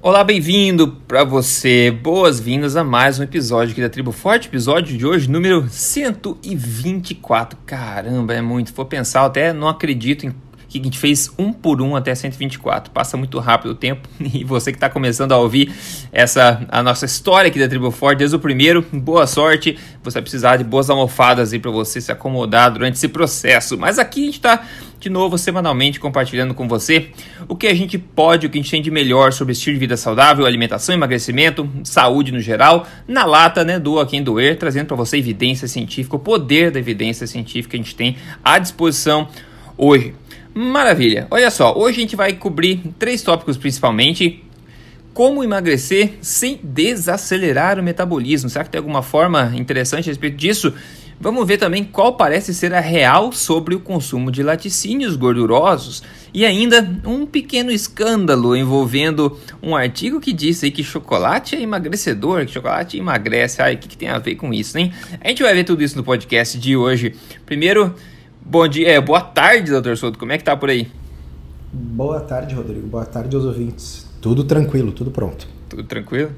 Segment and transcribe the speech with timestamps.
[0.00, 1.90] Olá, bem-vindo para você.
[1.90, 4.46] Boas-vindas a mais um episódio aqui da Tribo Forte.
[4.46, 7.58] Episódio de hoje, número 124.
[7.66, 8.72] Caramba, é muito.
[8.72, 10.32] For pensar, até não acredito em
[10.68, 12.92] que a gente fez um por um até 124.
[12.92, 15.72] Passa muito rápido o tempo e você que está começando a ouvir
[16.12, 19.78] essa a nossa história aqui da Tribo Forte desde o primeiro, boa sorte.
[20.02, 23.78] Você vai precisar de boas almofadas aí para você se acomodar durante esse processo.
[23.78, 24.66] Mas aqui a gente está
[25.00, 27.10] de novo semanalmente compartilhando com você
[27.48, 29.80] o que a gente pode, o que a gente tem de melhor sobre estilo de
[29.80, 34.96] vida saudável, alimentação, emagrecimento, saúde no geral, na lata, né, do quem doer, trazendo para
[34.96, 39.28] você evidência científica, o poder da evidência científica que a gente tem à disposição
[39.76, 40.14] hoje.
[40.60, 41.28] Maravilha!
[41.30, 44.42] Olha só, hoje a gente vai cobrir três tópicos principalmente.
[45.14, 48.50] Como emagrecer sem desacelerar o metabolismo?
[48.50, 50.74] Será que tem alguma forma interessante a respeito disso?
[51.20, 56.02] Vamos ver também qual parece ser a real sobre o consumo de laticínios gordurosos
[56.34, 62.50] e ainda um pequeno escândalo envolvendo um artigo que disse que chocolate é emagrecedor, que
[62.50, 63.62] chocolate emagrece.
[63.62, 64.92] Ai, o que, que tem a ver com isso, hein?
[65.20, 67.14] A gente vai ver tudo isso no podcast de hoje.
[67.46, 67.94] Primeiro,
[68.50, 70.18] Bom dia, é, boa tarde, doutor Souto.
[70.18, 70.88] Como é que tá por aí?
[71.70, 72.86] Boa tarde, Rodrigo.
[72.86, 74.06] Boa tarde aos ouvintes.
[74.22, 75.46] Tudo tranquilo, tudo pronto.
[75.68, 76.30] Tudo tranquilo?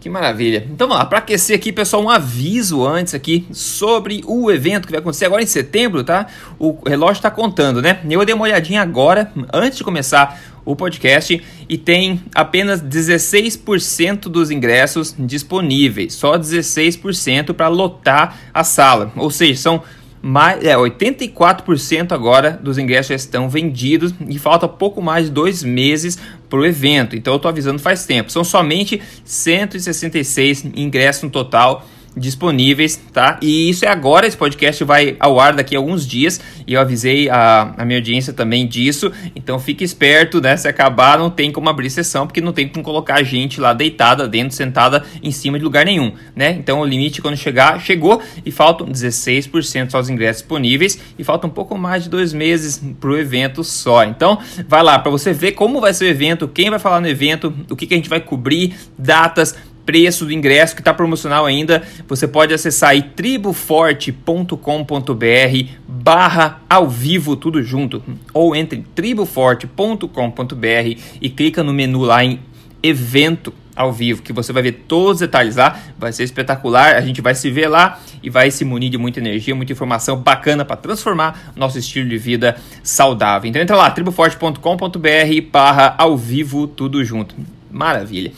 [0.00, 0.66] Que maravilha.
[0.68, 4.90] Então vamos lá, para aquecer aqui, pessoal, um aviso antes aqui sobre o evento que
[4.90, 6.26] vai acontecer agora em setembro, tá?
[6.58, 8.00] O relógio está contando, né?
[8.10, 14.50] Eu dei uma olhadinha agora, antes de começar o podcast, e tem apenas 16% dos
[14.50, 16.14] ingressos disponíveis.
[16.14, 19.12] Só 16% para lotar a sala.
[19.14, 19.82] Ou seja, são
[20.26, 25.62] mais, é, 84% agora dos ingressos já estão vendidos e falta pouco mais de dois
[25.62, 27.14] meses para o evento.
[27.14, 28.32] Então eu estou avisando faz tempo.
[28.32, 33.38] São somente 166 ingressos no total disponíveis, tá?
[33.42, 36.80] E isso é agora, esse podcast vai ao ar daqui a alguns dias e eu
[36.80, 40.56] avisei a, a minha audiência também disso, então fique esperto, né?
[40.56, 43.72] Se acabar, não tem como abrir sessão, porque não tem como colocar a gente lá
[43.72, 46.52] deitada dentro, sentada em cima de lugar nenhum, né?
[46.52, 51.46] Então o limite quando chegar, chegou e faltam 16% só os ingressos disponíveis e falta
[51.46, 54.04] um pouco mais de dois meses para o evento só.
[54.04, 57.08] Então vai lá para você ver como vai ser o evento, quem vai falar no
[57.08, 61.46] evento, o que, que a gente vai cobrir, datas, preço do ingresso que está promocional
[61.46, 68.02] ainda, você pode acessar aí triboforte.com.br barra ao vivo tudo junto
[68.32, 72.40] ou entre triboforte.com.br e clica no menu lá em
[72.82, 77.00] evento ao vivo que você vai ver todos os detalhes lá, vai ser espetacular, a
[77.00, 80.64] gente vai se ver lá e vai se munir de muita energia, muita informação bacana
[80.64, 83.48] para transformar nosso estilo de vida saudável.
[83.48, 87.34] Então entra lá, triboforte.com.br barra ao vivo tudo junto.
[87.70, 88.32] Maravilha.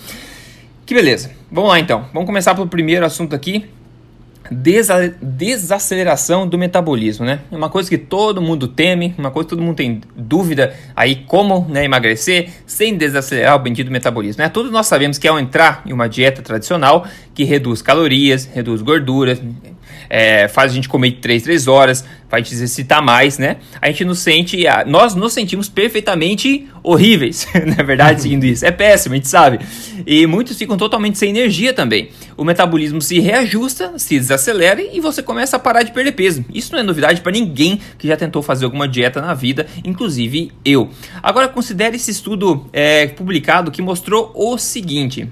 [0.87, 1.36] Que beleza.
[1.51, 2.07] Vamos lá então.
[2.13, 3.67] Vamos começar pelo primeiro assunto aqui.
[4.49, 7.41] Desa desaceleração do metabolismo, né?
[7.51, 11.17] É uma coisa que todo mundo teme, uma coisa que todo mundo tem dúvida aí
[11.17, 14.49] como né, emagrecer sem desacelerar o bendito metabolismo, né?
[14.49, 19.41] Todos nós sabemos que ao entrar em uma dieta tradicional que reduz calorias, reduz gorduras,
[20.09, 23.57] é, faz a gente comer de 3, 3 horas, faz a gente exercitar mais, né?
[23.81, 27.47] A gente nos sente, nós nos sentimos perfeitamente horríveis,
[27.77, 28.65] na verdade, seguindo isso.
[28.65, 29.61] É péssimo, a gente sabe.
[30.07, 32.11] E muitos ficam totalmente sem energia também.
[32.37, 36.45] O metabolismo se reajusta, se desacelera e você começa a parar de perder peso.
[36.53, 40.53] Isso não é novidade para ninguém que já tentou fazer alguma dieta na vida, inclusive
[40.65, 40.91] eu.
[41.23, 45.29] Agora considere esse estudo é, publicado que mostrou o seguinte.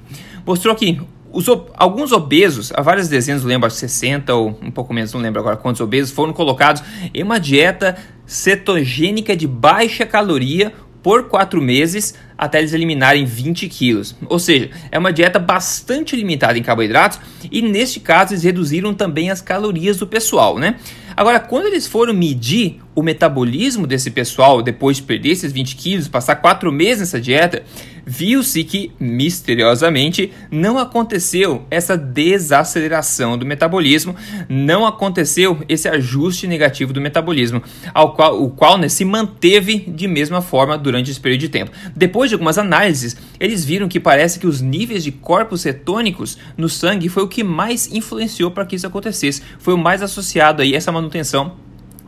[0.47, 0.99] Mostrou que
[1.35, 5.41] os, alguns obesos, há várias dezenas, não lembro, 60 ou um pouco menos, não lembro
[5.41, 10.73] agora quantos obesos, foram colocados em uma dieta cetogênica de baixa caloria
[11.03, 14.17] por quatro meses até eles eliminarem 20 quilos.
[14.27, 17.21] Ou seja, é uma dieta bastante limitada em carboidratos
[17.53, 20.77] e neste caso eles reduziram também as calorias do pessoal, né?
[21.17, 26.09] Agora, quando eles foram medir o metabolismo desse pessoal depois de perder esses 20 quilos,
[26.09, 27.63] passar quatro meses nessa dieta,
[28.07, 34.15] viu-se que, misteriosamente, não aconteceu essa desaceleração do metabolismo,
[34.49, 37.63] não aconteceu esse ajuste negativo do metabolismo,
[37.93, 41.71] ao qual, o qual né, se manteve de mesma forma durante esse período de tempo.
[41.95, 46.69] Depois de algumas análises, eles viram que parece que os níveis de corpos cetônicos no
[46.69, 50.75] sangue foi o que mais influenciou para que isso acontecesse, foi o mais associado aí
[50.75, 51.53] a essa manutenção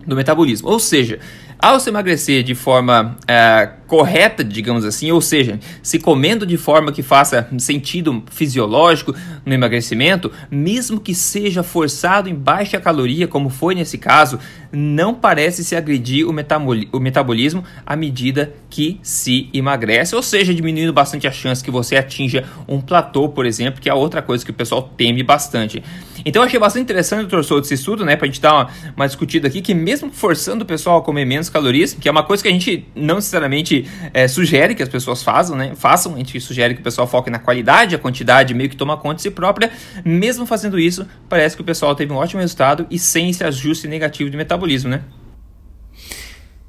[0.07, 0.69] do metabolismo.
[0.69, 1.19] Ou seja,
[1.59, 6.93] ao se emagrecer de forma é, correta, digamos assim, ou seja, se comendo de forma
[6.93, 9.15] que faça sentido fisiológico
[9.45, 14.39] no emagrecimento, mesmo que seja forçado em baixa caloria, como foi nesse caso,
[14.73, 16.35] não parece se agredir o,
[16.93, 21.97] o metabolismo à medida que se emagrece, ou seja, diminuindo bastante a chance que você
[21.97, 25.83] atinja um platô, por exemplo, que é outra coisa que o pessoal teme bastante.
[26.25, 29.07] Então eu achei bastante interessante o torçou desse estudo, né, pra gente dar uma, uma
[29.07, 32.23] discutida aqui, que mesmo forçando o pessoal a comer menos 800 calorias, que é uma
[32.23, 35.73] coisa que a gente não necessariamente é, sugere que as pessoas façam, né?
[35.75, 38.97] Façam, a gente sugere que o pessoal foque na qualidade, a quantidade meio que toma
[38.97, 39.71] conta de si própria.
[40.05, 43.89] Mesmo fazendo isso, parece que o pessoal teve um ótimo resultado e sem esse ajuste
[43.89, 45.03] negativo de metabolismo, né?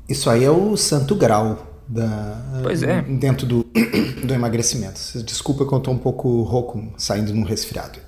[0.08, 3.02] Isso aí é o santo grau da, pois é.
[3.02, 3.66] dentro do,
[4.24, 5.00] do emagrecimento.
[5.24, 8.00] Desculpa que eu estou um pouco rouco, saindo num resfriado.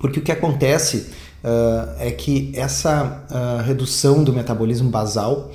[0.00, 1.12] Porque o que acontece
[1.42, 5.50] uh, é que essa uh, redução do metabolismo basal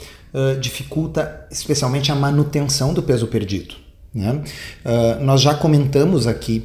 [0.62, 3.74] dificulta especialmente a manutenção do peso perdido.
[4.14, 4.44] Né?
[5.22, 6.64] nós já comentamos aqui,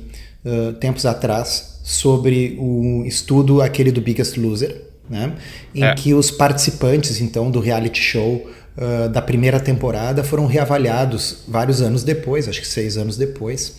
[0.79, 5.33] tempos atrás, sobre o estudo aquele do Biggest Loser, né?
[5.75, 5.95] em é.
[5.95, 8.47] que os participantes então do reality show
[8.77, 13.77] uh, da primeira temporada foram reavaliados vários anos depois, acho que seis anos depois,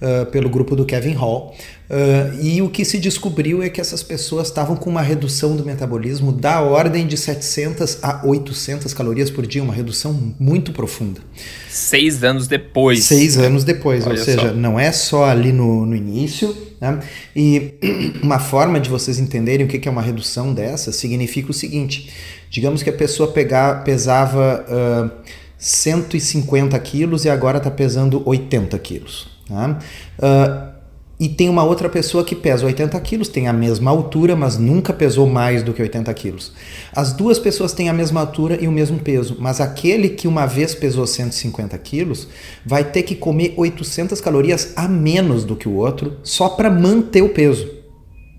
[0.00, 1.54] uh, pelo grupo do Kevin Hall.
[1.88, 5.64] Uh, e o que se descobriu é que essas pessoas estavam com uma redução do
[5.64, 11.20] metabolismo da ordem de 700 a 800 calorias por dia, uma redução muito profunda.
[11.68, 13.04] Seis anos depois.
[13.04, 14.54] Seis anos depois, Olha ou seja, só.
[14.54, 16.56] não é só ali no, no início.
[16.80, 16.98] Né?
[17.34, 17.74] E
[18.22, 22.10] uma forma de vocês entenderem o que é uma redução dessa significa o seguinte:
[22.50, 25.10] digamos que a pessoa pegar, pesava uh,
[25.56, 29.35] 150 quilos e agora está pesando 80 quilos.
[29.48, 29.78] Tá?
[30.18, 30.76] Uh,
[31.18, 34.92] e tem uma outra pessoa que pesa 80 quilos, tem a mesma altura, mas nunca
[34.92, 36.52] pesou mais do que 80 quilos.
[36.94, 40.44] As duas pessoas têm a mesma altura e o mesmo peso, mas aquele que uma
[40.44, 42.28] vez pesou 150 quilos
[42.66, 47.22] vai ter que comer 800 calorias a menos do que o outro só para manter
[47.22, 47.66] o peso.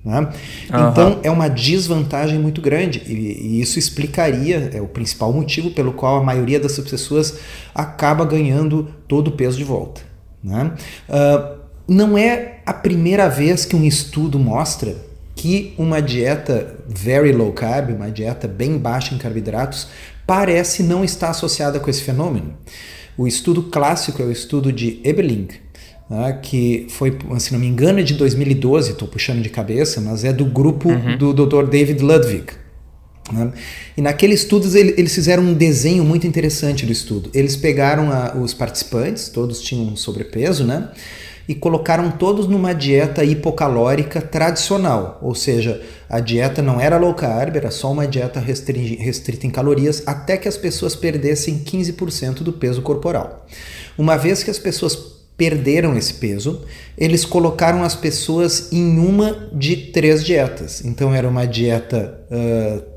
[0.05, 0.19] Né?
[0.19, 0.89] Uhum.
[0.89, 5.93] Então é uma desvantagem muito grande e, e, isso explicaria, é o principal motivo pelo
[5.93, 7.39] qual a maioria dessas pessoas
[7.73, 10.06] acaba ganhando todo o peso de volta.
[10.47, 10.71] Né?
[11.09, 11.57] Uh,
[11.87, 14.95] não é a primeira vez que um estudo mostra
[15.35, 19.87] que uma dieta very low carb, uma dieta bem baixa em carboidratos,
[20.25, 22.55] parece não estar associada com esse fenômeno.
[23.17, 25.49] O estudo clássico é o estudo de Ebeling,
[26.09, 30.23] né, que foi, se não me engano, é de 2012, estou puxando de cabeça, mas
[30.23, 31.17] é do grupo uhum.
[31.17, 31.67] do Dr.
[31.69, 32.45] David Ludwig.
[33.31, 33.51] Né?
[33.95, 37.29] E naquele estudo eles fizeram um desenho muito interessante do estudo.
[37.33, 40.89] Eles pegaram a, os participantes, todos tinham sobrepeso, né?
[41.47, 47.55] e colocaram todos numa dieta hipocalórica tradicional, ou seja, a dieta não era low carb,
[47.55, 52.81] era só uma dieta restrita em calorias, até que as pessoas perdessem 15% do peso
[52.81, 53.45] corporal.
[53.97, 54.95] Uma vez que as pessoas
[55.37, 56.65] perderam esse peso,
[56.97, 60.83] eles colocaram as pessoas em uma de três dietas.
[60.83, 62.96] Então era uma dieta uh,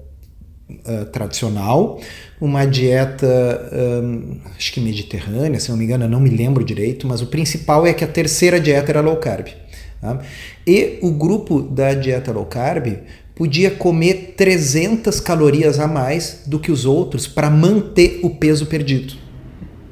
[0.87, 2.01] uh, tradicional,
[2.41, 3.71] uma dieta,
[4.03, 7.87] um, acho que mediterrânea, se não me engano, não me lembro direito, mas o principal
[7.87, 9.49] é que a terceira dieta era low carb.
[10.01, 10.21] Tá?
[10.67, 12.99] E o grupo da dieta low carb
[13.35, 19.15] podia comer 300 calorias a mais do que os outros para manter o peso perdido.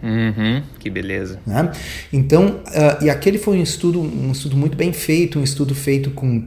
[0.02, 1.40] Uhum, que beleza.
[1.46, 1.72] Né?
[2.12, 6.10] Então, uh, e aquele foi um estudo, um estudo muito bem feito, um estudo feito
[6.12, 6.44] com uh,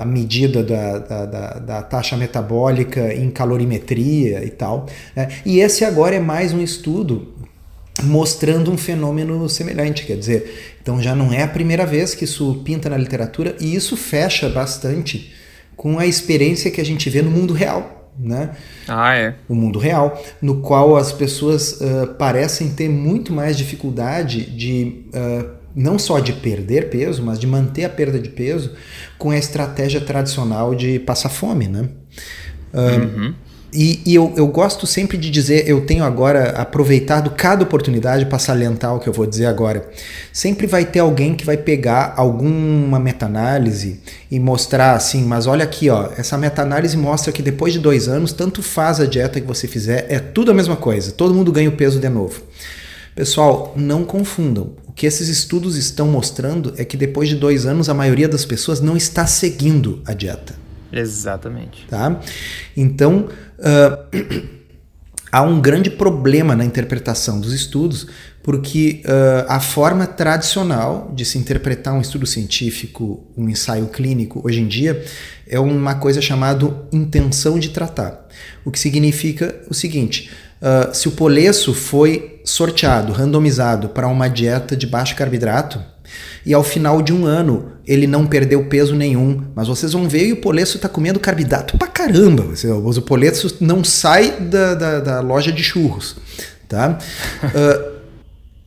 [0.00, 4.86] a medida da, da, da, da, taxa metabólica em calorimetria e tal.
[5.14, 5.28] Né?
[5.44, 7.34] E esse agora é mais um estudo
[8.04, 12.60] mostrando um fenômeno semelhante, quer dizer, então já não é a primeira vez que isso
[12.64, 15.32] pinta na literatura e isso fecha bastante
[15.74, 18.50] com a experiência que a gente vê no mundo real né?
[18.88, 19.34] Ah, é.
[19.48, 25.48] O mundo real, no qual as pessoas uh, parecem ter muito mais dificuldade de uh,
[25.74, 28.72] não só de perder peso, mas de manter a perda de peso
[29.18, 31.88] com a estratégia tradicional de passar fome, né?
[32.72, 33.34] Uh, uhum.
[33.72, 38.38] E, e eu, eu, gosto sempre de dizer, eu tenho agora aproveitado cada oportunidade para
[38.38, 39.86] salientar o que eu vou dizer agora.
[40.32, 45.90] Sempre vai ter alguém que vai pegar alguma meta-análise e mostrar assim, mas olha aqui,
[45.90, 49.66] ó, essa meta-análise mostra que depois de dois anos, tanto faz a dieta que você
[49.66, 52.42] fizer, é tudo a mesma coisa, todo mundo ganha o peso de novo.
[53.14, 54.72] Pessoal, não confundam.
[54.86, 58.44] O que esses estudos estão mostrando é que depois de dois anos, a maioria das
[58.44, 60.65] pessoas não está seguindo a dieta.
[60.92, 61.86] Exatamente.
[61.88, 62.20] Tá?
[62.76, 63.28] Então,
[63.58, 64.56] uh,
[65.30, 68.06] há um grande problema na interpretação dos estudos,
[68.42, 74.60] porque uh, a forma tradicional de se interpretar um estudo científico, um ensaio clínico, hoje
[74.60, 75.04] em dia,
[75.48, 78.28] é uma coisa chamada intenção de tratar.
[78.64, 80.30] O que significa o seguinte:
[80.62, 85.82] uh, se o polesso foi sorteado, randomizado para uma dieta de baixo carboidrato,
[86.44, 89.42] e ao final de um ano ele não perdeu peso nenhum.
[89.54, 92.44] Mas vocês vão ver e o Polesso está comendo carboidrato pra caramba.
[92.44, 96.16] O Polesso não sai da, da, da loja de churros.
[96.68, 96.98] Tá?
[97.42, 97.96] uh,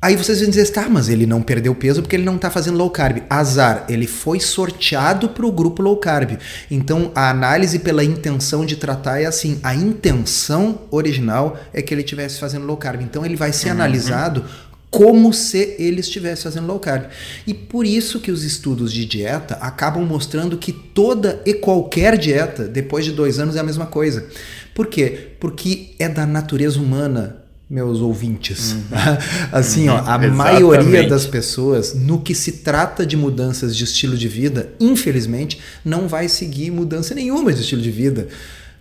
[0.01, 2.77] Aí vocês vão dizer, tá, mas ele não perdeu peso porque ele não está fazendo
[2.77, 3.17] low carb.
[3.29, 6.37] Azar, ele foi sorteado para o grupo low carb.
[6.71, 12.01] Então a análise pela intenção de tratar é assim: a intenção original é que ele
[12.01, 13.01] estivesse fazendo low carb.
[13.01, 13.73] Então ele vai ser uhum.
[13.73, 14.45] analisado
[14.89, 17.05] como se ele estivesse fazendo low carb.
[17.45, 22.67] E por isso que os estudos de dieta acabam mostrando que toda e qualquer dieta,
[22.67, 24.25] depois de dois anos, é a mesma coisa.
[24.73, 25.33] Por quê?
[25.39, 28.71] Porque é da natureza humana meus ouvintes.
[28.71, 28.83] Uhum.
[29.51, 29.95] assim, uhum.
[29.95, 30.35] ó, a Exatamente.
[30.35, 36.07] maioria das pessoas, no que se trata de mudanças de estilo de vida, infelizmente, não
[36.07, 38.27] vai seguir mudança nenhuma de estilo de vida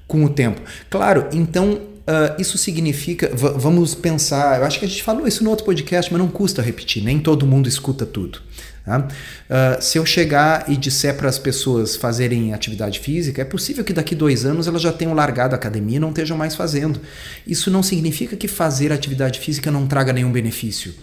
[0.06, 0.62] com o tempo.
[0.88, 5.50] Claro, então Uh, isso significa, vamos pensar, eu acho que a gente falou isso no
[5.50, 8.40] outro podcast, mas não custa repetir, nem todo mundo escuta tudo.
[8.82, 9.00] Tá?
[9.00, 13.92] Uh, se eu chegar e disser para as pessoas fazerem atividade física, é possível que
[13.92, 16.98] daqui dois anos elas já tenham largado a academia e não estejam mais fazendo.
[17.46, 20.94] Isso não significa que fazer atividade física não traga nenhum benefício.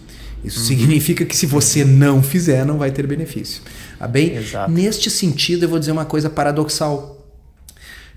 [0.42, 0.66] Isso uhum.
[0.66, 3.62] significa que se você não fizer, não vai ter benefício.
[3.96, 4.34] Tá bem?
[4.34, 4.72] Exato.
[4.72, 7.24] Neste sentido, eu vou dizer uma coisa paradoxal.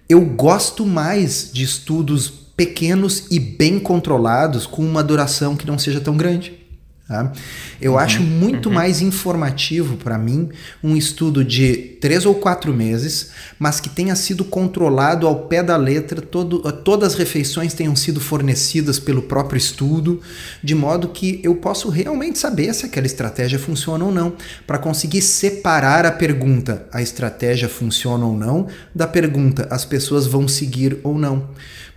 [0.09, 6.01] Eu gosto mais de estudos pequenos e bem controlados com uma duração que não seja
[6.01, 6.59] tão grande.
[7.07, 7.31] Tá?
[7.81, 8.75] Eu uhum, acho muito uhum.
[8.75, 10.49] mais informativo para mim
[10.83, 15.77] um estudo de três ou quatro meses, mas que tenha sido controlado ao pé da
[15.77, 20.21] letra, todo, todas as refeições tenham sido fornecidas pelo próprio estudo,
[20.61, 24.33] de modo que eu posso realmente saber se aquela estratégia funciona ou não,
[24.67, 30.45] para conseguir separar a pergunta a estratégia funciona ou não da pergunta as pessoas vão
[30.45, 31.47] seguir ou não.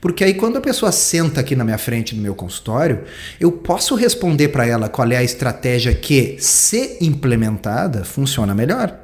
[0.03, 3.05] Porque aí quando a pessoa senta aqui na minha frente no meu consultório,
[3.39, 8.99] eu posso responder para ela qual é a estratégia que, se implementada, funciona melhor.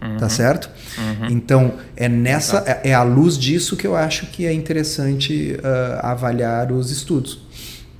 [0.00, 0.16] Uhum.
[0.16, 0.70] Tá certo?
[0.96, 1.26] Uhum.
[1.28, 6.00] Então, é nessa é, é à luz disso que eu acho que é interessante uh,
[6.00, 7.45] avaliar os estudos.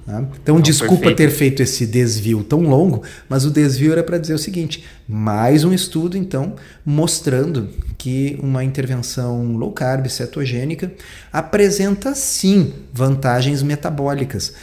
[0.07, 0.25] Tá?
[0.41, 1.17] Então, Não, desculpa perfeito.
[1.17, 5.65] ter feito esse desvio tão longo, mas o desvio era para dizer o seguinte: mais
[5.65, 10.93] um estudo, então, mostrando que uma intervenção low carb cetogênica
[11.33, 14.55] apresenta sim vantagens metabólicas.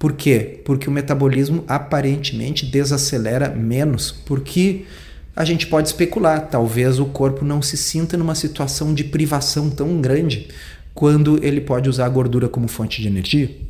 [0.00, 0.60] Por quê?
[0.64, 4.84] Porque o metabolismo aparentemente desacelera menos, porque
[5.34, 10.00] a gente pode especular, talvez o corpo não se sinta numa situação de privação tão
[10.00, 10.48] grande
[10.92, 13.67] quando ele pode usar a gordura como fonte de energia.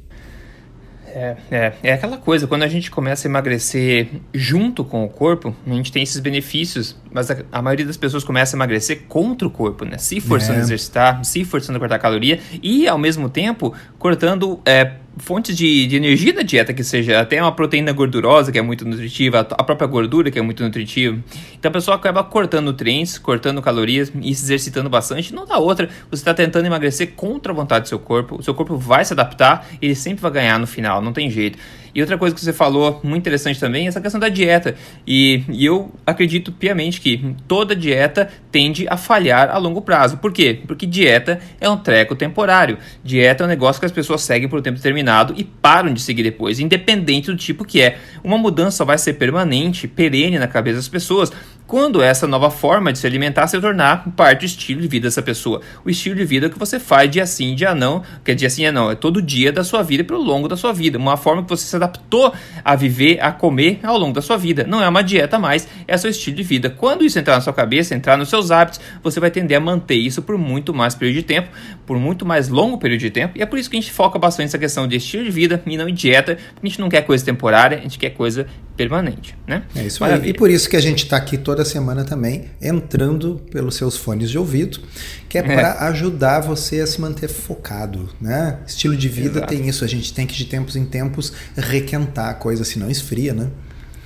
[1.15, 5.55] É, é, é aquela coisa, quando a gente começa a emagrecer junto com o corpo,
[5.67, 9.47] a gente tem esses benefícios, mas a, a maioria das pessoas começa a emagrecer contra
[9.47, 9.99] o corpo, né?
[9.99, 10.59] Se forçando é.
[10.59, 15.87] a exercitar, se forçando a cortar caloria e, ao mesmo tempo, cortando é, fontes de,
[15.87, 19.65] de energia da dieta que seja até uma proteína gordurosa que é muito nutritiva, a
[19.65, 21.19] própria gordura que é muito nutritiva.
[21.59, 25.35] Então a pessoa acaba cortando nutrientes, cortando calorias e se exercitando bastante.
[25.35, 28.37] Não dá outra, você está tentando emagrecer contra a vontade do seu corpo.
[28.37, 31.59] O seu corpo vai se adaptar ele sempre vai ganhar no final, não tem jeito.
[31.99, 34.77] E outra coisa que você falou, muito interessante também, é essa questão da dieta.
[35.05, 40.17] E, e, eu acredito piamente que toda dieta tende a falhar a longo prazo.
[40.19, 40.61] Por quê?
[40.65, 42.79] Porque dieta é um treco temporário.
[43.03, 46.01] Dieta é um negócio que as pessoas seguem por um tempo determinado e param de
[46.01, 47.99] seguir depois, independente do tipo que é.
[48.23, 51.33] Uma mudança vai ser permanente, perene na cabeça das pessoas
[51.69, 55.21] quando essa nova forma de se alimentar se tornar parte do estilo de vida dessa
[55.21, 55.61] pessoa.
[55.85, 58.63] O estilo de vida que você faz dia sim, dia não, que é dia sim,
[58.63, 60.97] dia não, é todo dia da sua vida e pelo longo da sua vida.
[60.97, 62.33] Uma forma que você se adaptou
[62.65, 64.65] a viver, a comer ao longo da sua vida.
[64.67, 66.71] Não é uma dieta mais, é seu estilo de vida.
[66.71, 69.97] Quando isso entrar na sua cabeça, entrar nos seus hábitos, você vai tender a manter
[69.97, 71.51] isso por muito mais período de tempo,
[71.85, 73.37] por muito mais longo período de tempo.
[73.37, 75.63] E é por isso que a gente foca bastante nessa questão de estilo de vida
[75.67, 76.39] e não em dieta.
[76.63, 78.47] A gente não quer coisa temporária, a gente quer coisa
[78.79, 79.65] permanente, né?
[79.75, 80.29] É isso aí.
[80.29, 84.31] E por isso que a gente está aqui toda semana também, entrando pelos seus fones
[84.31, 84.81] de ouvido,
[85.29, 85.45] que é, é.
[85.45, 88.59] para ajudar você a se manter focado, né?
[88.67, 89.55] Estilo de vida Exato.
[89.55, 93.33] tem isso, a gente tem que de tempos em tempos requentar a coisa, senão esfria,
[93.33, 93.49] né?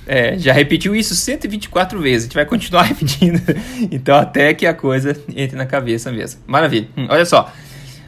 [0.05, 3.41] É, já repetiu isso 124 vezes, a gente vai continuar repetindo.
[3.91, 6.41] então, até que a coisa entre na cabeça mesmo.
[6.45, 6.87] Maravilha.
[6.97, 7.51] Hum, olha só.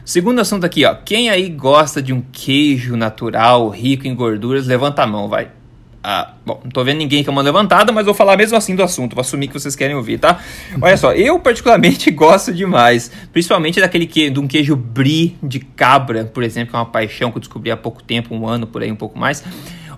[0.04, 0.94] Segundo assunto aqui, ó.
[0.94, 5.50] Quem aí gosta de um queijo natural, rico em gorduras, levanta a mão, vai.
[6.08, 8.76] Ah, bom, não tô vendo ninguém com a mão levantada, mas vou falar mesmo assim
[8.76, 10.38] do assunto, vou assumir que vocês querem ouvir, tá?
[10.80, 16.24] Olha só, eu particularmente gosto demais, principalmente daquele que, de um queijo brie de cabra,
[16.24, 18.84] por exemplo, que é uma paixão que eu descobri há pouco tempo, um ano por
[18.84, 19.42] aí, um pouco mais.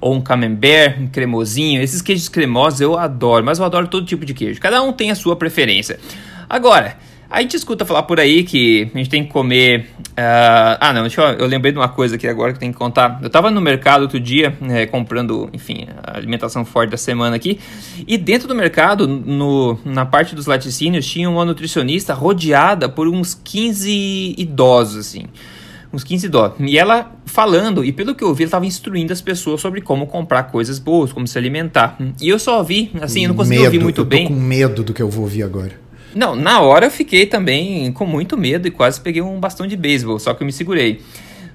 [0.01, 1.83] Ou um camembert, um cremosinho.
[1.83, 4.59] Esses queijos cremosos eu adoro, mas eu adoro todo tipo de queijo.
[4.63, 6.01] Cada um tem a sua preferência.
[6.49, 6.97] Agora,
[7.31, 9.91] a gente escuta falar por aí que a gente tem que comer.
[10.11, 12.79] Uh, ah, não, deixa eu, eu lembrei de uma coisa aqui agora que tem que
[12.79, 13.21] contar.
[13.23, 17.61] Eu tava no mercado outro dia, é, comprando, enfim, a alimentação forte da semana aqui.
[18.07, 23.35] E dentro do mercado, no, na parte dos laticínios, tinha uma nutricionista rodeada por uns
[23.35, 25.25] 15 idosos, assim
[25.91, 26.57] uns 15 dólares.
[26.61, 30.07] E ela falando, e pelo que eu vi, ela estava instruindo as pessoas sobre como
[30.07, 31.97] comprar coisas boas, como se alimentar.
[32.21, 34.29] E eu só vi, assim, eu não consegui medo, ouvir muito eu tô bem.
[34.29, 35.88] com medo do que eu vou ouvir agora.
[36.15, 39.77] Não, na hora eu fiquei também com muito medo e quase peguei um bastão de
[39.77, 41.01] beisebol, só que eu me segurei.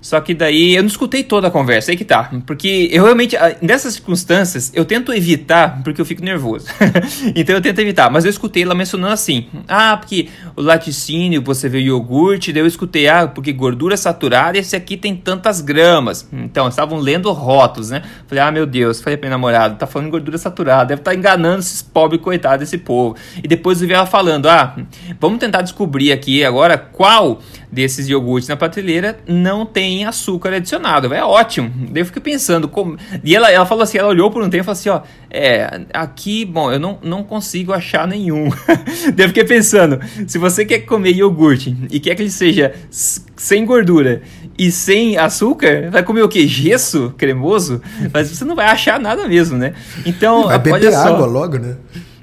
[0.03, 2.29] Só que daí eu não escutei toda a conversa, aí que tá.
[2.45, 6.67] Porque eu realmente, ah, nessas circunstâncias, eu tento evitar porque eu fico nervoso.
[7.33, 8.12] então eu tento evitar.
[8.12, 12.62] Mas eu escutei ela mencionando assim: ah, porque o laticínio, você vê o iogurte, daí
[12.62, 16.27] eu escutei, ah, porque gordura saturada, esse aqui tem tantas gramas.
[16.33, 18.03] Então, estavam lendo rótulos, né?
[18.27, 21.17] Falei, ah, meu Deus, falei pra minha namorada, tá falando gordura saturada, deve estar tá
[21.17, 23.15] enganando esses pobres coitados desse povo.
[23.41, 24.75] E depois eu vi ela falando, ah,
[25.17, 27.39] vamos tentar descobrir aqui agora qual
[27.74, 31.13] desses iogurtes na prateleira não tem açúcar adicionado.
[31.13, 31.72] É ótimo.
[31.89, 32.68] Daí eu fiquei pensando.
[32.68, 32.98] Como...
[33.24, 35.82] E ela, ela falou assim: ela olhou por um tempo e falou assim: ó, é,
[35.94, 38.50] aqui, bom, eu não, não consigo achar nenhum.
[39.15, 43.65] Daí eu fiquei pensando: se você quer comer iogurte e quer que ele seja sem
[43.65, 44.22] gordura
[44.58, 46.48] e sem açúcar, vai comer o que?
[46.48, 47.82] Gesso cremoso?
[48.13, 49.74] Mas você não vai achar nada mesmo, né?
[50.06, 51.75] Então, vai beber água logo, né?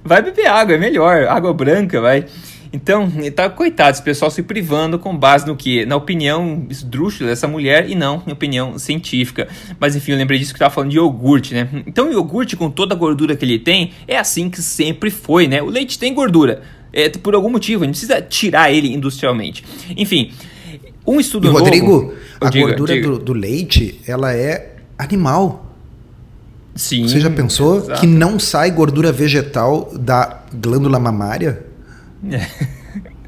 [0.03, 1.27] Vai beber água, é melhor.
[1.27, 2.25] Água branca, vai.
[2.73, 5.85] Então, tá coitado, esse pessoal se privando com base no que?
[5.85, 9.49] Na opinião esdrúxula dessa mulher e não em opinião científica.
[9.79, 11.69] Mas enfim, eu lembrei disso que eu tava falando de iogurte, né?
[11.87, 15.49] Então, o iogurte, com toda a gordura que ele tem, é assim que sempre foi,
[15.49, 15.61] né?
[15.61, 16.63] O leite tem gordura.
[16.93, 19.65] É, por algum motivo, a gente precisa tirar ele industrialmente.
[19.97, 20.33] Enfim,
[21.05, 21.65] um estudo e, novo...
[21.65, 23.09] Rodrigo, a diga, gordura diga.
[23.09, 25.75] Do, do leite, ela é animal.
[26.77, 27.09] Sim.
[27.09, 28.01] Você já pensou exato.
[28.01, 31.70] que não sai gordura vegetal da glândula mamária?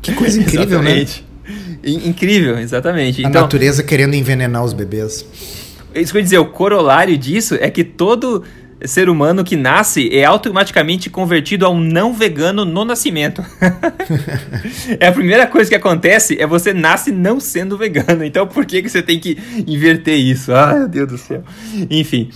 [0.01, 1.07] Que coisa incrível, né?
[1.85, 3.25] Incrível, exatamente.
[3.25, 5.27] A então, natureza querendo envenenar os bebês.
[5.95, 8.45] Isso que eu ia dizer, o corolário disso é que todo
[8.85, 13.45] ser humano que nasce é automaticamente convertido a um não vegano no nascimento.
[14.99, 18.25] é a primeira coisa que acontece é você nasce não sendo vegano.
[18.25, 20.53] Então por que, que você tem que inverter isso?
[20.53, 21.43] Ah, meu Deus do céu.
[21.91, 22.31] Enfim.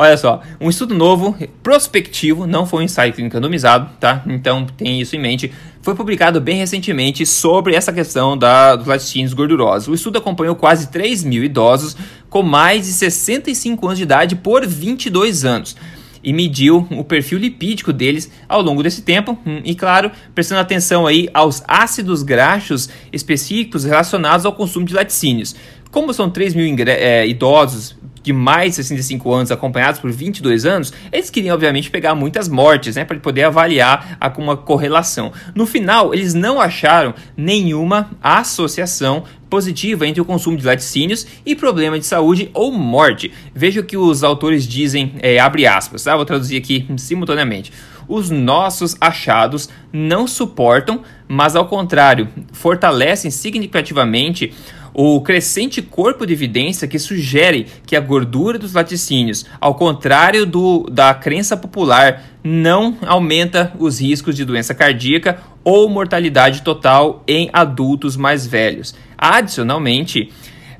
[0.00, 4.22] Olha só, um estudo novo, prospectivo, não foi um ensaio clínico randomizado, tá?
[4.26, 5.52] Então tem isso em mente.
[5.82, 9.88] Foi publicado bem recentemente sobre essa questão da, dos laticínios gordurosos.
[9.88, 11.98] O estudo acompanhou quase 3 mil idosos
[12.30, 15.76] com mais de 65 anos de idade por 22 anos
[16.24, 21.06] e mediu o perfil lipídico deles ao longo desse tempo hum, e claro, prestando atenção
[21.06, 25.54] aí aos ácidos graxos específicos relacionados ao consumo de laticínios.
[25.90, 30.92] Como são 3 mil é, idosos de mais de 65 anos, acompanhados por 22 anos,
[31.10, 35.32] eles queriam, obviamente, pegar muitas mortes, né, para poder avaliar a, uma correlação.
[35.54, 41.98] No final, eles não acharam nenhuma associação positiva entre o consumo de laticínios e problema
[41.98, 43.32] de saúde ou morte.
[43.54, 46.14] Veja o que os autores dizem, é, abre aspas, tá?
[46.14, 47.72] vou traduzir aqui simultaneamente.
[48.06, 54.52] Os nossos achados não suportam, mas ao contrário, fortalecem significativamente
[54.92, 60.88] o crescente corpo de evidência que sugere que a gordura dos laticínios, ao contrário do,
[60.90, 68.16] da crença popular, não aumenta os riscos de doença cardíaca ou mortalidade total em adultos
[68.16, 68.94] mais velhos.
[69.16, 70.30] Adicionalmente,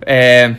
[0.06, 0.54] é,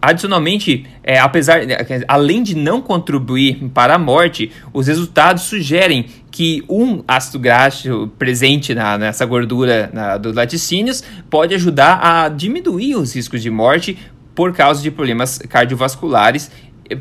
[0.00, 1.60] Adicionalmente, é, apesar,
[2.06, 6.06] além de não contribuir para a morte, os resultados sugerem
[6.38, 12.94] que um ácido graxo presente na, nessa gordura na, dos laticínios pode ajudar a diminuir
[12.94, 13.98] os riscos de morte
[14.36, 16.48] por causa de problemas cardiovasculares,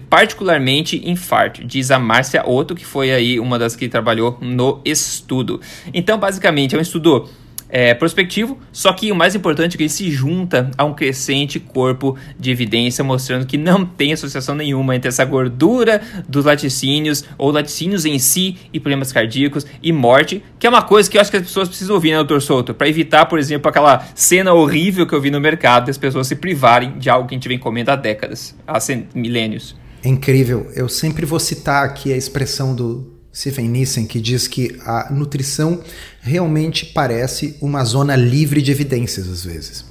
[0.10, 5.62] particularmente infarto, diz a Márcia Otto, que foi aí uma das que trabalhou no estudo.
[5.94, 7.30] Então, basicamente, é um estudo
[7.70, 11.60] é, prospectivo, só que o mais importante é que ele se junta a um crescente
[11.60, 17.52] corpo de evidência mostrando que não tem associação nenhuma entre essa gordura dos laticínios ou
[17.52, 21.32] laticínios em si e problemas cardíacos e morte, que é uma coisa que eu acho
[21.32, 22.74] que as pessoas precisam ouvir, né, doutor Souto?
[22.74, 26.36] Para evitar, por exemplo, aquela cena horrível que eu vi no mercado das pessoas se
[26.36, 28.78] privarem de algo que a gente vem comendo há décadas, há
[29.14, 29.76] milênios.
[30.04, 30.72] É incrível.
[30.76, 35.84] Eu sempre vou citar aqui a expressão do Stephen Nissen, que diz que a nutrição
[36.22, 39.86] realmente parece uma zona livre de evidências às vezes.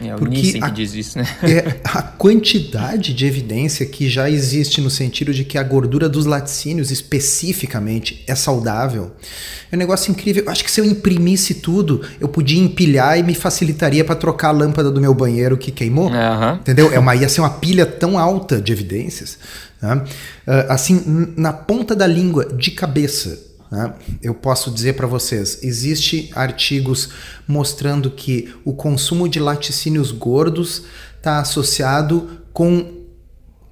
[0.00, 1.26] É o Porque Nissen a, que diz isso, né?
[1.42, 6.26] é a quantidade de evidência que já existe no sentido de que a gordura dos
[6.26, 9.12] laticínios especificamente é saudável.
[9.70, 10.44] É um negócio incrível.
[10.44, 14.48] Eu acho que se eu imprimisse tudo, eu podia empilhar e me facilitaria para trocar
[14.48, 16.08] a lâmpada do meu banheiro que queimou.
[16.10, 16.54] Uhum.
[16.54, 16.92] Entendeu?
[16.92, 19.38] É uma, ia ser uma pilha tão alta de evidências
[19.80, 20.04] né?
[20.68, 23.38] assim, na ponta da língua, de cabeça,
[23.70, 23.94] né?
[24.22, 27.10] eu posso dizer para vocês: existe artigos
[27.46, 30.84] mostrando que o consumo de laticínios gordos
[31.16, 33.00] está associado com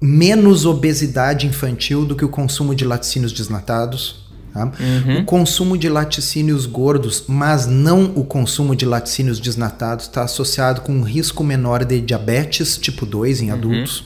[0.01, 4.29] menos obesidade infantil do que o consumo de laticínios desnatados.
[4.53, 4.65] Tá?
[4.65, 5.19] Uhum.
[5.19, 10.93] O consumo de laticínios gordos, mas não o consumo de laticínios desnatados, está associado com
[10.93, 13.53] um risco menor de diabetes tipo 2 em uhum.
[13.53, 14.03] adultos.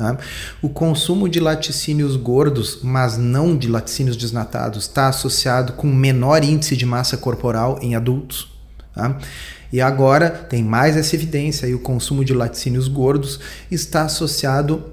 [0.00, 0.16] Tá?
[0.62, 6.74] O consumo de laticínios gordos, mas não de laticínios desnatados, está associado com menor índice
[6.74, 8.48] de massa corporal em adultos.
[8.94, 9.18] Tá?
[9.70, 14.84] E agora tem mais essa evidência e o consumo de laticínios gordos está associado,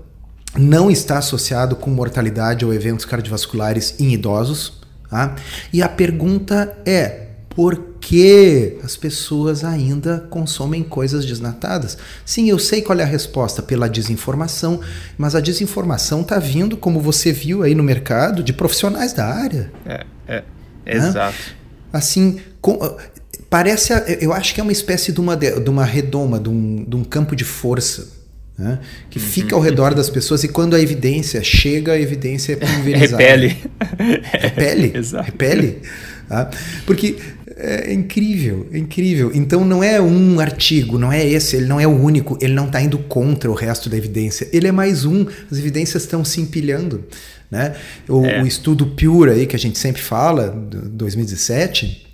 [0.58, 5.36] não está associado com mortalidade ou eventos cardiovasculares em idosos, Tá?
[5.72, 7.27] E a pergunta é:
[7.58, 11.98] por que as pessoas ainda consomem coisas desnatadas?
[12.24, 14.80] Sim, eu sei qual é a resposta, pela desinformação,
[15.18, 19.72] mas a desinformação está vindo, como você viu aí no mercado, de profissionais da área.
[19.88, 20.44] É, é,
[20.86, 21.36] exato.
[21.92, 22.78] Assim, com,
[23.50, 23.92] parece,
[24.22, 27.04] eu acho que é uma espécie de uma, de uma redoma, de um, de um
[27.04, 28.16] campo de força
[28.56, 28.80] né?
[29.10, 33.24] que fica ao redor das pessoas e quando a evidência chega, a evidência é pulverizada.
[33.24, 33.58] Repele.
[34.32, 34.92] Repele?
[34.98, 35.26] Exato.
[35.26, 35.82] Repele.
[36.28, 36.50] Tá?
[36.86, 37.18] Porque
[37.60, 39.32] é incrível, é incrível.
[39.34, 42.68] Então não é um artigo, não é esse, ele não é o único, ele não
[42.68, 44.48] está indo contra o resto da evidência.
[44.54, 47.04] Ele é mais um, as evidências estão se empilhando.
[47.50, 47.76] Né?
[48.08, 48.44] O, é.
[48.44, 52.08] o estudo Pure aí, que a gente sempre fala, 2017,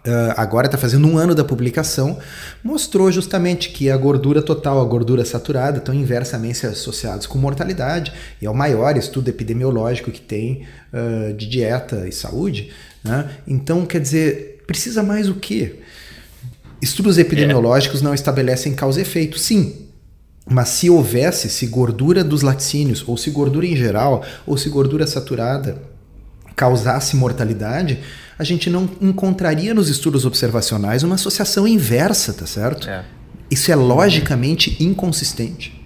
[0.00, 2.18] Uh, agora está fazendo um ano da publicação,
[2.64, 8.46] mostrou justamente que a gordura total, a gordura saturada, estão inversamente associados com mortalidade, e
[8.46, 12.70] é o maior estudo epidemiológico que tem uh, de dieta e saúde.
[13.04, 13.28] Né?
[13.46, 15.80] Então, quer dizer, precisa mais o quê?
[16.80, 18.04] Estudos epidemiológicos é.
[18.04, 19.88] não estabelecem causa e efeito, sim.
[20.48, 25.08] Mas se houvesse, se gordura dos laticínios, ou se gordura em geral, ou se gordura
[25.08, 25.82] saturada
[26.54, 27.98] causasse mortalidade,
[28.38, 32.88] a gente não encontraria nos estudos observacionais uma associação inversa, tá certo?
[32.88, 33.04] É.
[33.50, 35.84] Isso é logicamente inconsistente.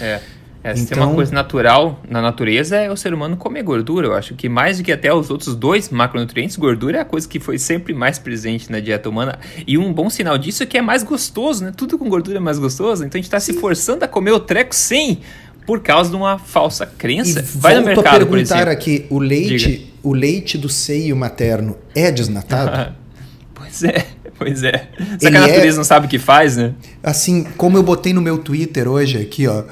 [0.00, 0.20] É.
[0.62, 3.62] É, se então, tem uma então- coisa natural na natureza é o ser humano comer
[3.62, 4.08] gordura.
[4.08, 7.26] Eu acho que mais do que até os outros dois macronutrientes, gordura é a coisa
[7.26, 9.38] que foi sempre mais presente na dieta humana.
[9.66, 11.72] E um bom sinal disso é que é mais gostoso, né?
[11.74, 13.04] Tudo com gordura é mais gostoso.
[13.04, 15.20] Então a gente está se forçando a comer o treco sem
[15.66, 17.40] por causa de uma falsa crença.
[17.40, 22.10] E Vai no mercado, a perguntar aqui, o leite, o leite do seio materno é
[22.10, 22.94] desnatado?
[23.54, 24.06] pois é,
[24.40, 24.88] pois é.
[25.20, 26.72] Só Ele que a natureza é, não sabe o que faz, né?
[27.02, 29.64] Assim, como eu botei no meu Twitter hoje aqui, ó,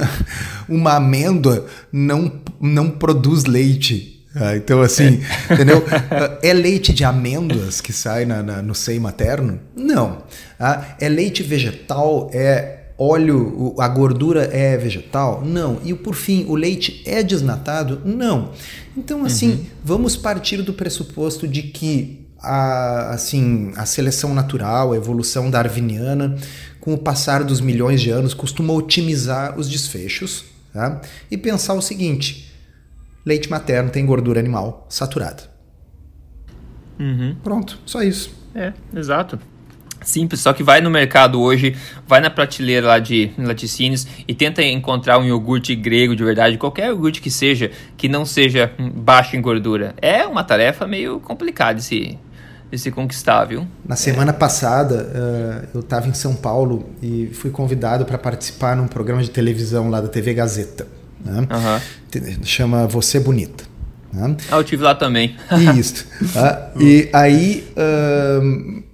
[0.66, 4.24] uma amêndoa não, não produz leite.
[4.34, 5.54] Ah, então, assim, é.
[5.54, 5.84] entendeu?
[6.42, 9.60] É leite de amêndoas que sai na, na, no seio materno?
[9.76, 10.22] Não.
[10.58, 12.30] Ah, é leite vegetal?
[12.32, 15.42] É óleo, a gordura é vegetal?
[15.44, 15.80] Não.
[15.84, 18.00] E por fim, o leite é desnatado?
[18.04, 18.52] Não.
[18.96, 19.64] Então, assim, uhum.
[19.84, 26.36] vamos partir do pressuposto de que a, assim, a seleção natural, a evolução darwiniana,
[26.80, 31.00] com o passar dos milhões de anos, costuma otimizar os desfechos tá?
[31.30, 32.52] e pensar o seguinte:
[33.24, 35.42] leite materno tem gordura animal saturada.
[36.98, 37.36] Uhum.
[37.42, 38.36] Pronto, só isso.
[38.54, 39.38] É, exato.
[40.02, 44.62] Simples, só que vai no mercado hoje, vai na prateleira lá de laticínios e tenta
[44.62, 49.40] encontrar um iogurte grego de verdade, qualquer iogurte que seja, que não seja baixo em
[49.40, 49.94] gordura.
[50.00, 52.18] É uma tarefa meio complicada de se,
[52.70, 53.66] de se conquistar, viu?
[53.86, 58.86] Na semana passada, uh, eu estava em São Paulo e fui convidado para participar num
[58.86, 60.86] programa de televisão lá da TV Gazeta.
[61.24, 61.40] Né?
[61.40, 62.44] Uhum.
[62.44, 63.64] Chama Você Bonita.
[64.12, 64.36] Né?
[64.50, 65.36] Ah, eu tive lá também.
[65.78, 66.06] Isso.
[66.22, 67.66] Uh, e aí.
[67.76, 68.88] Uh,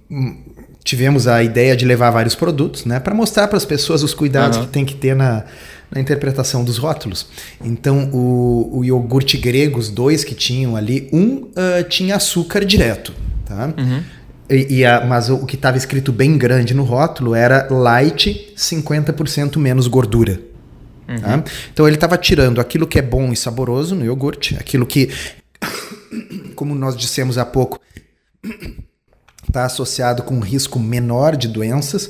[0.85, 4.59] tivemos a ideia de levar vários produtos, né, para mostrar para as pessoas os cuidados
[4.59, 4.65] uhum.
[4.65, 5.43] que tem que ter na,
[5.91, 7.27] na interpretação dos rótulos.
[7.63, 13.11] Então, o, o iogurte grego, os dois que tinham ali, um uh, tinha açúcar direto,
[13.45, 13.73] tá?
[13.77, 14.03] Uhum.
[14.49, 19.57] E, e a, mas o, que estava escrito bem grande no rótulo era light, 50%
[19.57, 20.39] menos gordura.
[21.07, 21.19] Uhum.
[21.19, 21.43] Tá?
[21.73, 25.09] Então ele estava tirando aquilo que é bom e saboroso no iogurte, aquilo que,
[26.55, 27.79] como nós dissemos há pouco,
[29.47, 32.09] está associado com um risco menor de doenças,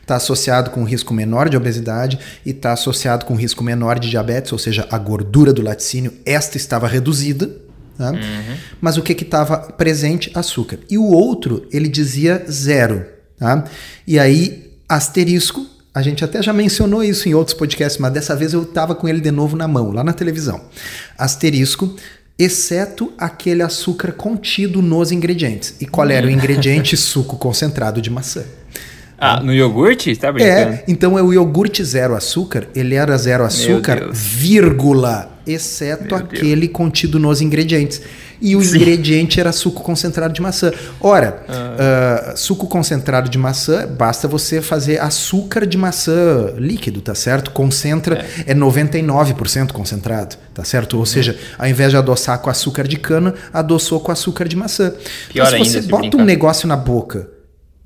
[0.00, 3.98] está associado com um risco menor de obesidade e está associado com um risco menor
[3.98, 7.63] de diabetes, ou seja, a gordura do laticínio, esta estava reduzida.
[7.96, 8.10] Tá?
[8.10, 8.56] Uhum.
[8.80, 10.30] Mas o que estava presente?
[10.34, 10.78] Açúcar.
[10.90, 13.06] E o outro, ele dizia zero.
[13.38, 13.64] Tá?
[14.06, 18.52] E aí, asterisco, a gente até já mencionou isso em outros podcasts, mas dessa vez
[18.52, 20.60] eu estava com ele de novo na mão, lá na televisão.
[21.16, 21.94] Asterisco,
[22.36, 25.76] exceto aquele açúcar contido nos ingredientes.
[25.80, 26.96] E qual era o ingrediente?
[26.98, 28.42] Suco concentrado de maçã.
[29.16, 30.14] Ah, no iogurte?
[30.16, 30.74] Tá brincando?
[30.74, 36.62] É, então é o iogurte zero açúcar, ele era zero açúcar, vírgula, exceto Meu aquele
[36.62, 36.72] Deus.
[36.72, 38.00] contido nos ingredientes.
[38.40, 38.76] e o Sim.
[38.76, 40.70] ingrediente era suco concentrado de maçã.
[41.00, 47.50] Ora, uh, suco concentrado de maçã, basta você fazer açúcar de maçã líquido, tá certo?
[47.52, 50.94] Concentra, é, é 99% concentrado, tá certo?
[50.94, 51.06] Ou uhum.
[51.06, 54.92] seja, ao invés de adoçar com açúcar de cana, adoçou com açúcar de maçã.
[55.32, 56.18] Pior então, se você bota brincar.
[56.18, 57.30] um negócio na boca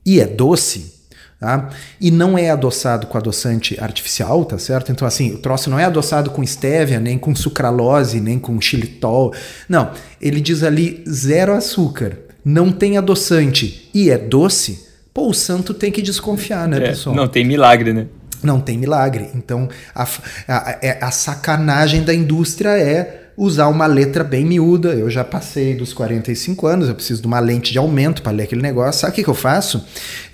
[0.05, 0.97] e é doce,
[1.40, 1.70] Tá?
[2.01, 4.90] E não é adoçado com adoçante artificial, tá certo?
[4.90, 9.33] Então, assim, o troço não é adoçado com stevia, nem com sucralose, nem com xilitol.
[9.68, 14.88] Não, ele diz ali zero açúcar, não tem adoçante e é doce.
[15.14, 17.14] Pô, o santo tem que desconfiar, né, é, pessoal?
[17.14, 18.07] Não tem milagre, né?
[18.42, 19.31] Não tem milagre.
[19.33, 20.07] Então, a, a,
[20.48, 24.88] a, é, a sacanagem da indústria é usar uma letra bem miúda.
[24.88, 28.42] Eu já passei dos 45 anos, eu preciso de uma lente de aumento para ler
[28.42, 29.01] aquele negócio.
[29.01, 29.85] Sabe o que, que eu faço?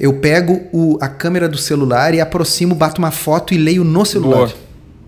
[0.01, 4.07] Eu pego o, a câmera do celular e aproximo, bato uma foto e leio no
[4.07, 4.47] celular.
[4.47, 4.64] Boa.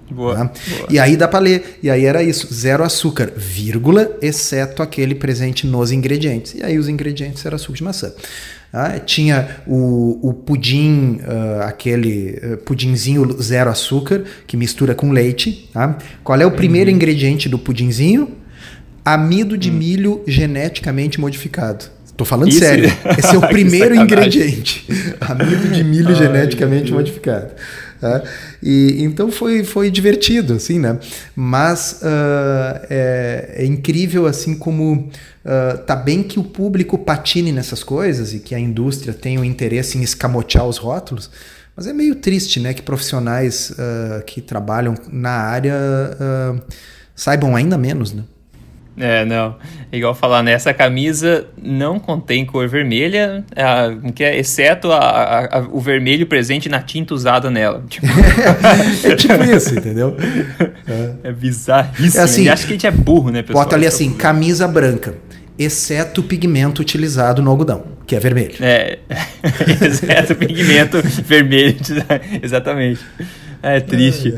[0.09, 0.45] Boa, tá?
[0.45, 0.87] boa.
[0.91, 1.79] E aí dá para ler.
[1.83, 6.55] E aí era isso: zero açúcar, vírgula, exceto aquele presente nos ingredientes.
[6.55, 8.13] E aí os ingredientes eram suco de maçã.
[8.73, 15.71] Ah, tinha o, o pudim, uh, aquele uh, pudinzinho zero açúcar, que mistura com leite.
[15.73, 15.97] Tá?
[16.23, 16.97] Qual é o primeiro uhum.
[16.97, 18.33] ingrediente do pudinzinho?
[19.05, 19.77] Amido de uhum.
[19.77, 21.87] milho geneticamente modificado.
[22.17, 22.61] Tô falando Isso?
[22.61, 22.91] sério.
[23.19, 24.87] Esse é o primeiro ingrediente.
[25.21, 27.53] Amido de milho Ai, geneticamente modificado.
[28.01, 28.23] Tá?
[28.63, 30.99] E, então foi, foi divertido, assim, né?
[31.35, 37.83] Mas uh, é, é, incrível, assim, como uh, tá bem que o público patine nessas
[37.83, 41.31] coisas e que a indústria tenha o interesse em escamotear os rótulos,
[41.75, 42.75] mas é meio triste, né?
[42.75, 45.75] Que profissionais uh, que trabalham na área
[47.15, 48.23] saibam ainda menos, né?
[48.99, 49.57] É, não.
[49.93, 50.53] Igual falar, né?
[50.53, 56.69] Essa camisa não contém cor vermelha, a, que é, exceto a, a, o vermelho presente
[56.69, 57.85] na tinta usada nela.
[57.89, 58.07] Tipo...
[58.07, 60.17] é tipo isso, entendeu?
[60.89, 62.21] É, é bizarríssimo.
[62.21, 63.65] É assim, acho que a gente é burro, né, pessoal?
[63.65, 65.15] Bota ali assim, camisa branca,
[65.59, 68.55] exceto o pigmento utilizado no algodão, que é vermelho.
[68.61, 68.99] É,
[69.85, 71.77] exceto o pigmento vermelho,
[72.43, 73.01] exatamente.
[73.63, 74.35] É triste.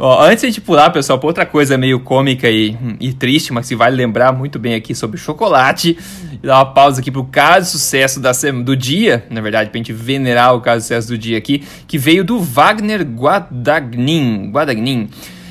[0.00, 3.68] Antes de a gente pular, pessoal, para outra coisa meio cômica e, e triste, mas
[3.68, 5.98] que vale lembrar muito bem aqui sobre chocolate,
[6.40, 8.30] dar uma pausa aqui pro caso de sucesso da,
[8.62, 11.98] do dia, na verdade, pra gente venerar o caso de sucesso do dia aqui, que
[11.98, 14.52] veio do Wagner Guadagnin.
[14.52, 15.08] Guadagnin.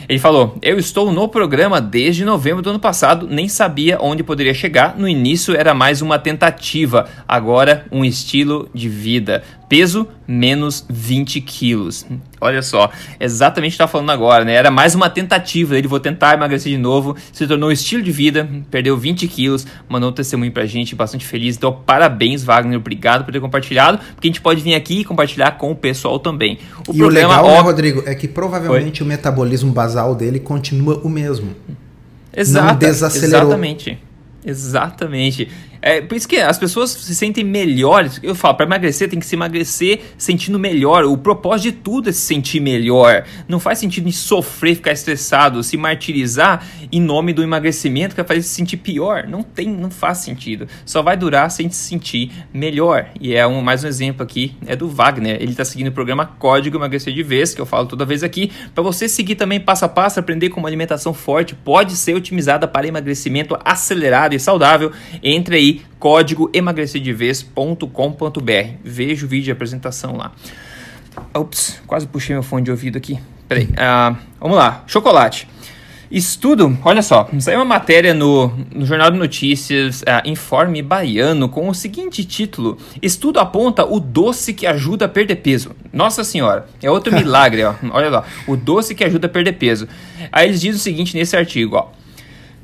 [0.08, 4.54] Ele falou: Eu estou no programa desde novembro do ano passado, nem sabia onde poderia
[4.54, 4.98] chegar.
[4.98, 9.44] No início era mais uma tentativa, agora um estilo de vida.
[9.70, 12.06] Peso menos 20 quilos.
[12.40, 14.54] Olha só, exatamente o que está falando agora, né?
[14.54, 17.16] Era mais uma tentativa dele, vou tentar emagrecer de novo.
[17.34, 21.26] Se tornou um estilo de vida, perdeu 20 quilos, mandou um testemunho pra gente, bastante
[21.26, 21.58] feliz.
[21.58, 25.52] Então, parabéns, Wagner, obrigado por ter compartilhado, porque a gente pode vir aqui e compartilhar
[25.58, 26.60] com o pessoal também.
[26.88, 27.52] O e problema, o legal, ó...
[27.52, 31.56] né, Rodrigo, é que provavelmente o metabolismo basal dele continua o mesmo.
[32.36, 33.48] Exato, Não desacelerou.
[33.48, 34.00] Exatamente.
[34.46, 35.50] Exatamente.
[35.82, 38.20] É por isso que as pessoas se sentem melhores.
[38.24, 41.06] Eu falo, para emagrecer tem que se emagrecer sentindo melhor.
[41.06, 43.26] O propósito de tudo é se sentir melhor.
[43.48, 48.42] Não faz sentido sofrer, ficar estressado, se martirizar em nome do emagrecimento que vai fazer
[48.42, 49.28] se sentir pior.
[49.28, 50.68] Não tem, não faz sentido.
[50.86, 53.10] Só vai durar sem se sentir melhor.
[53.20, 55.38] E é um, mais um exemplo aqui é do Wagner.
[55.42, 58.52] Ele está seguindo o programa Código Emagrecer de Vez, que eu falo toda vez aqui,
[58.74, 62.88] para você seguir também passo a passo, aprender como alimentação forte pode ser otimizada para
[62.88, 64.92] emagrecimento acelerado e saudável.
[65.22, 67.82] Entre aí aí código emagrecerdeves.com.br.
[68.84, 70.32] Veja o vídeo de apresentação lá.
[71.34, 73.20] Ops, quase puxei meu fone de ouvido aqui.
[73.48, 73.66] Peraí.
[73.66, 74.84] Uh, vamos lá.
[74.88, 75.48] Chocolate.
[76.10, 81.68] Estudo, olha só, saiu uma matéria no, no Jornal de Notícias uh, Informe Baiano com
[81.68, 85.76] o seguinte título: Estudo aponta o doce que ajuda a perder peso.
[85.92, 87.74] Nossa senhora, é outro milagre, ó.
[87.92, 89.86] Olha lá, o doce que ajuda a perder peso.
[90.32, 91.90] Aí eles dizem o seguinte nesse artigo, ó.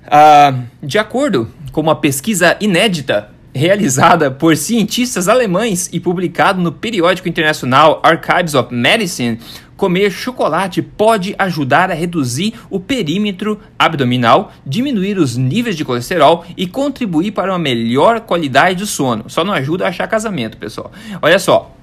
[0.05, 7.27] Uh, de acordo com uma pesquisa inédita realizada por cientistas alemães e publicado no periódico
[7.27, 9.39] internacional Archives of Medicine,
[9.75, 16.67] comer chocolate pode ajudar a reduzir o perímetro abdominal, diminuir os níveis de colesterol e
[16.67, 19.25] contribuir para uma melhor qualidade do sono.
[19.27, 20.91] Só não ajuda a achar casamento, pessoal.
[21.21, 21.75] Olha só.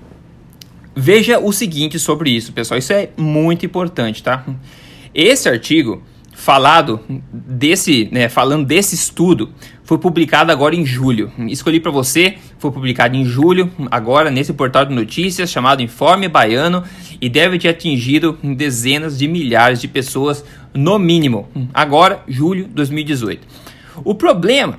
[0.95, 2.79] Veja o seguinte sobre isso, pessoal.
[2.79, 4.45] Isso é muito importante, tá?
[5.13, 6.03] Esse artigo
[6.41, 7.01] falado
[7.31, 9.51] desse, né, falando desse estudo,
[9.85, 11.31] foi publicado agora em julho.
[11.49, 16.83] Escolhi para você, foi publicado em julho, agora nesse portal de notícias chamado Informe Baiano
[17.21, 21.47] e deve ter atingido dezenas de milhares de pessoas no mínimo.
[21.75, 23.47] Agora, julho de 2018.
[24.03, 24.79] O problema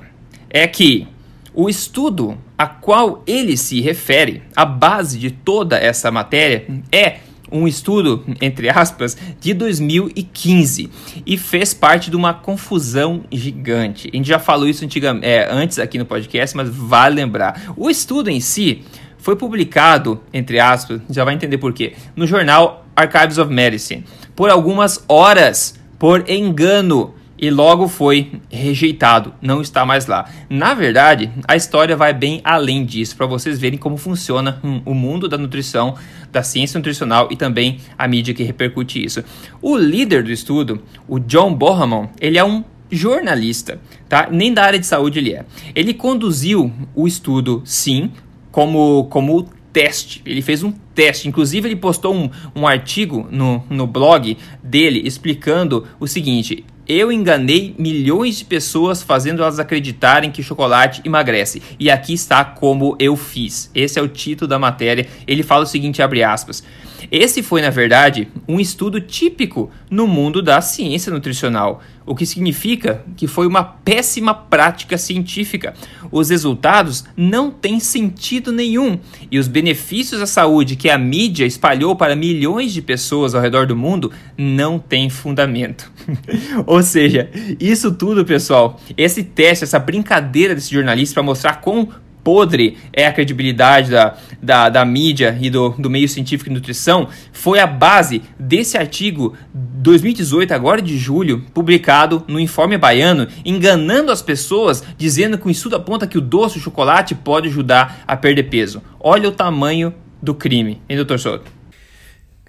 [0.50, 1.06] é que
[1.54, 7.18] o estudo a qual ele se refere, a base de toda essa matéria é
[7.52, 10.90] um estudo, entre aspas, de 2015
[11.26, 14.10] e fez parte de uma confusão gigante.
[14.12, 14.84] A gente já falou isso
[15.22, 17.74] é, antes aqui no podcast, mas vale lembrar.
[17.76, 18.82] O estudo em si
[19.18, 24.50] foi publicado, entre aspas, já vai entender por quê, no jornal Archives of Medicine, por
[24.50, 30.30] algumas horas, por engano e logo foi rejeitado, não está mais lá.
[30.48, 34.94] Na verdade, a história vai bem além disso, para vocês verem como funciona hum, o
[34.94, 35.96] mundo da nutrição,
[36.30, 39.24] da ciência nutricional e também a mídia que repercute isso.
[39.60, 44.28] O líder do estudo, o John Bohamon, ele é um jornalista, tá?
[44.30, 45.44] Nem da área de saúde ele é.
[45.74, 48.12] Ele conduziu o estudo, sim,
[48.52, 50.22] como como teste.
[50.24, 51.26] Ele fez um teste.
[51.26, 57.74] Inclusive, ele postou um, um artigo no, no blog dele explicando o seguinte: eu enganei
[57.78, 61.62] milhões de pessoas fazendo elas acreditarem que chocolate emagrece.
[61.78, 63.70] E aqui está como eu fiz.
[63.74, 65.06] Esse é o título da matéria.
[65.26, 66.62] Ele fala o seguinte, abre aspas.
[67.10, 73.04] Esse foi, na verdade, um estudo típico no mundo da ciência nutricional, o que significa
[73.16, 75.74] que foi uma péssima prática científica.
[76.10, 78.98] Os resultados não têm sentido nenhum
[79.30, 83.66] e os benefícios à saúde que a mídia espalhou para milhões de pessoas ao redor
[83.66, 85.90] do mundo não têm fundamento.
[86.66, 91.88] Ou seja, isso tudo, pessoal, esse teste, essa brincadeira desse jornalista para mostrar quão
[92.22, 97.08] podre é a credibilidade da, da, da mídia e do, do meio científico e nutrição
[97.32, 104.22] foi a base desse artigo 2018, agora de julho, publicado no Informe Baiano, enganando as
[104.22, 108.44] pessoas, dizendo que o estudo aponta que o doce, o chocolate, pode ajudar a perder
[108.44, 108.80] peso.
[109.00, 111.50] Olha o tamanho do crime, hein, doutor Souto?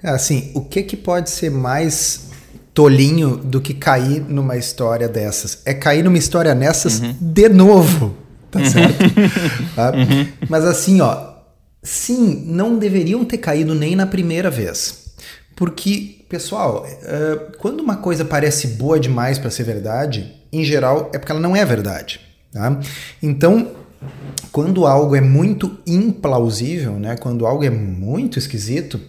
[0.03, 2.31] Assim, o que, que pode ser mais
[2.73, 5.61] tolinho do que cair numa história dessas?
[5.65, 7.15] É cair numa história nessas uhum.
[7.19, 8.22] de novo
[8.53, 8.65] tá uhum.
[8.65, 9.03] certo?
[9.75, 9.91] tá?
[9.91, 10.27] Uhum.
[10.47, 11.33] Mas assim, ó,
[11.81, 15.15] sim, não deveriam ter caído nem na primeira vez.
[15.55, 21.17] Porque, pessoal, uh, quando uma coisa parece boa demais para ser verdade, em geral é
[21.17, 22.19] porque ela não é verdade.
[22.51, 22.79] Tá?
[23.21, 23.71] Então,
[24.51, 28.99] quando algo é muito implausível, né, quando algo é muito esquisito,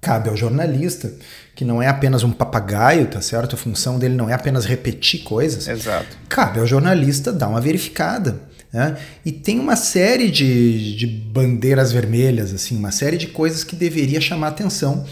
[0.00, 1.12] cabe ao jornalista,
[1.54, 3.54] que não é apenas um papagaio, tá certo?
[3.54, 5.68] A função dele não é apenas repetir coisas.
[5.68, 6.16] Exato.
[6.28, 8.40] Cabe ao jornalista dar uma verificada.
[8.72, 8.96] Né?
[9.24, 14.20] E tem uma série de, de bandeiras vermelhas, assim, uma série de coisas que deveria
[14.20, 15.04] chamar atenção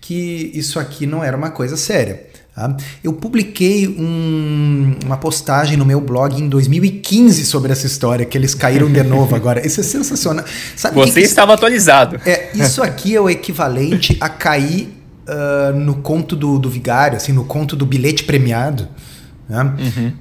[0.00, 2.26] que isso aqui não era uma coisa séria.
[2.54, 2.76] Tá?
[3.02, 8.54] Eu publiquei um, uma postagem no meu blog em 2015 sobre essa história, que eles
[8.54, 9.64] caíram de novo agora.
[9.66, 10.44] Isso é sensacional.
[10.76, 12.20] Sabe Você que que estava atualizado.
[12.26, 14.92] É, isso aqui é o equivalente a cair
[15.26, 18.88] uh, no conto do, do vigário, assim, no conto do bilhete premiado.
[19.48, 19.60] Né?
[19.62, 20.12] Uhum.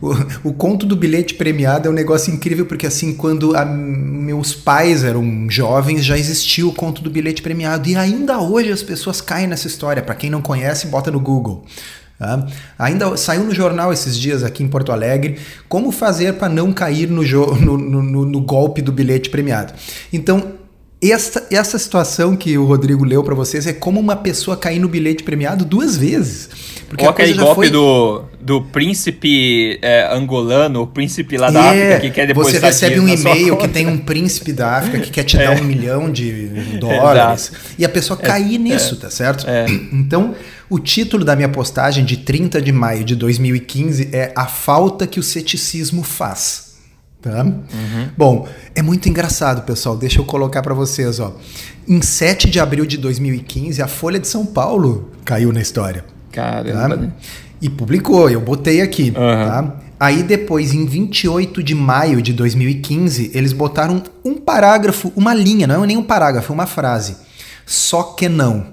[0.43, 4.53] O, o, conto do bilhete premiado é um negócio incrível porque assim quando a, meus
[4.53, 9.21] pais eram jovens já existia o conto do bilhete premiado e ainda hoje as pessoas
[9.21, 10.01] caem nessa história.
[10.01, 11.63] Para quem não conhece, bota no Google.
[12.17, 12.45] Tá?
[12.77, 17.10] Ainda saiu no jornal esses dias aqui em Porto Alegre como fazer para não cair
[17.10, 19.73] no, no, no, no golpe do bilhete premiado.
[20.12, 20.61] Então
[21.09, 24.87] essa, essa situação que o Rodrigo leu para vocês é como uma pessoa cair no
[24.87, 26.49] bilhete premiado duas vezes.
[26.87, 27.69] Porque Ou aquele golpe foi...
[27.69, 32.59] do, do príncipe é, angolano, o príncipe lá da é, África que quer depois Você
[32.59, 35.45] recebe um e-mail que tem um príncipe da África que quer te é.
[35.45, 37.51] dar um milhão de dólares.
[37.79, 39.45] E a pessoa é, cair nisso, tá certo?
[39.47, 39.65] É.
[39.91, 40.35] Então,
[40.69, 45.19] o título da minha postagem de 30 de maio de 2015 é A Falta que
[45.19, 46.70] o Ceticismo Faz.
[47.21, 47.43] Tá?
[47.43, 48.10] Uhum.
[48.17, 49.95] Bom, é muito engraçado, pessoal.
[49.95, 51.36] Deixa eu colocar para vocês, ó.
[51.88, 56.03] Em 7 de abril de 2015, a Folha de São Paulo caiu na história.
[56.31, 56.97] Caramba.
[56.97, 57.07] Tá?
[57.62, 59.13] E publicou, eu botei aqui, uhum.
[59.13, 59.75] tá?
[59.99, 65.84] Aí depois, em 28 de maio de 2015, eles botaram um parágrafo, uma linha, não
[65.84, 67.17] é nem um parágrafo, uma frase.
[67.67, 68.65] Só que não.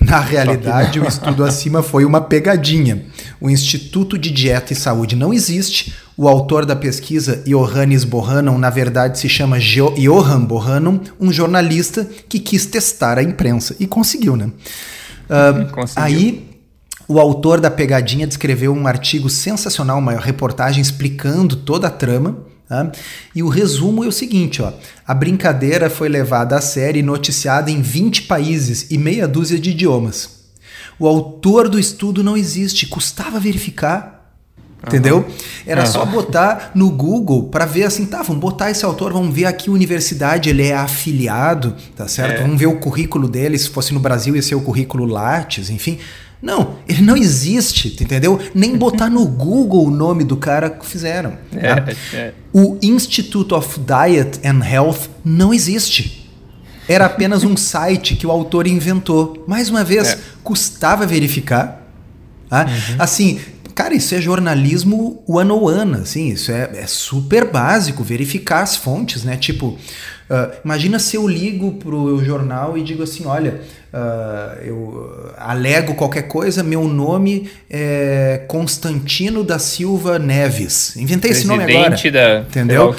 [0.00, 3.04] Na realidade, o estudo acima foi uma pegadinha.
[3.40, 5.94] O Instituto de Dieta e Saúde não existe.
[6.16, 12.06] O autor da pesquisa, Johannes Bohannon, na verdade se chama jo Johan Bohannon, um jornalista
[12.28, 13.76] que quis testar a imprensa.
[13.78, 14.50] E conseguiu, né?
[15.28, 16.02] Uh, conseguiu.
[16.02, 16.50] Aí
[17.06, 22.38] o autor da pegadinha descreveu um artigo sensacional, uma reportagem explicando toda a trama.
[22.70, 22.92] Tá?
[23.34, 24.72] E o resumo é o seguinte: ó,
[25.04, 29.70] a brincadeira foi levada a sério e noticiada em 20 países e meia dúzia de
[29.70, 30.38] idiomas.
[30.96, 34.18] O autor do estudo não existe, custava verificar.
[34.86, 35.26] Entendeu?
[35.66, 39.44] Era só botar no Google para ver assim, tá, vamos botar esse autor, vamos ver
[39.44, 42.38] a que universidade ele é afiliado, tá certo?
[42.38, 42.42] É.
[42.42, 45.98] Vamos ver o currículo dele, se fosse no Brasil ia ser o currículo Lattes, enfim.
[46.42, 48.40] Não, ele não existe, entendeu?
[48.54, 51.36] Nem botar no Google o nome do cara que fizeram.
[51.54, 51.92] É, tá?
[52.14, 52.32] é.
[52.52, 56.28] O Institute of Diet and Health não existe.
[56.88, 59.44] era apenas um site que o autor inventou.
[59.46, 60.18] Mais uma vez, é.
[60.42, 61.86] custava verificar.
[62.48, 62.64] Tá?
[62.64, 62.96] Uhum.
[62.98, 63.40] Assim,
[63.80, 69.36] cara, isso é jornalismo one-on-one, assim, isso é, é super básico, verificar as fontes, né?
[69.36, 69.78] Tipo,
[70.30, 73.62] Uh, imagina se eu ligo pro jornal e digo assim, olha,
[73.92, 80.94] uh, eu alego qualquer coisa, meu nome é Constantino da Silva Neves.
[80.96, 81.96] Inventei esse nome agora.
[82.12, 82.44] Da...
[82.48, 82.94] Entendeu?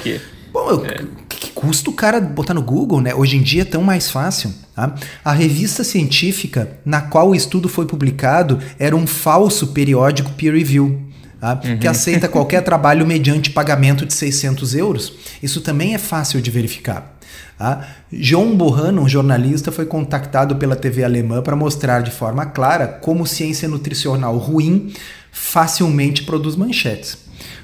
[0.52, 1.21] Bom, é.
[1.42, 3.12] Que custa o cara botar no Google, né?
[3.12, 4.54] Hoje em dia é tão mais fácil.
[4.76, 4.94] Tá?
[5.24, 11.02] A revista científica na qual o estudo foi publicado era um falso periódico peer review.
[11.40, 11.60] Tá?
[11.64, 11.78] Uhum.
[11.78, 15.14] Que aceita qualquer trabalho mediante pagamento de 600 euros.
[15.42, 17.18] Isso também é fácil de verificar.
[17.58, 17.88] Tá?
[18.12, 18.56] John
[19.00, 24.38] um jornalista, foi contactado pela TV alemã para mostrar de forma clara como ciência nutricional
[24.38, 24.92] ruim
[25.32, 27.18] facilmente produz manchetes.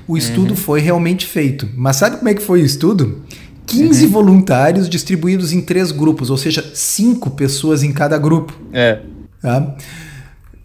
[0.09, 0.57] O estudo uhum.
[0.57, 3.23] foi realmente feito, mas sabe como é que foi o estudo?
[3.69, 4.11] 15 uhum.
[4.11, 8.59] voluntários distribuídos em três grupos, ou seja, cinco pessoas em cada grupo.
[8.73, 9.01] É.
[9.41, 9.77] Tá?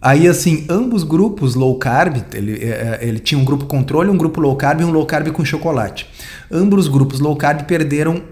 [0.00, 4.16] Aí, assim, ambos grupos low carb, ele, é, é, ele tinha um grupo controle, um
[4.16, 6.06] grupo low carb e um low carb com chocolate.
[6.50, 8.22] Ambos os grupos low carb perderam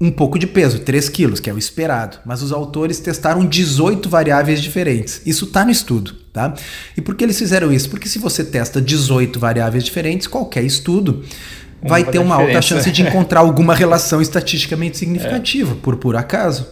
[0.00, 2.18] um pouco de peso, 3 quilos, que é o esperado.
[2.24, 5.22] Mas os autores testaram 18 variáveis diferentes.
[5.24, 6.54] Isso está no estudo, tá?
[6.96, 7.88] E por que eles fizeram isso?
[7.88, 11.24] Porque se você testa 18 variáveis diferentes, qualquer estudo
[11.82, 15.76] vai ter uma alta chance de encontrar alguma relação estatisticamente significativa, é.
[15.76, 16.66] por por acaso.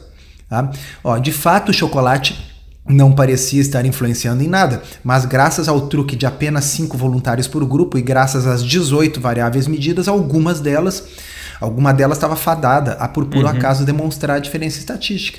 [0.49, 0.71] Tá?
[1.03, 2.53] Ó, de fato, o chocolate
[2.87, 7.65] não parecia estar influenciando em nada, mas graças ao truque de apenas 5 voluntários por
[7.65, 11.05] grupo e graças às 18 variáveis medidas, algumas delas
[11.61, 13.53] Alguma delas estava fadada a, por puro uhum.
[13.53, 15.39] acaso, demonstrar a diferença estatística.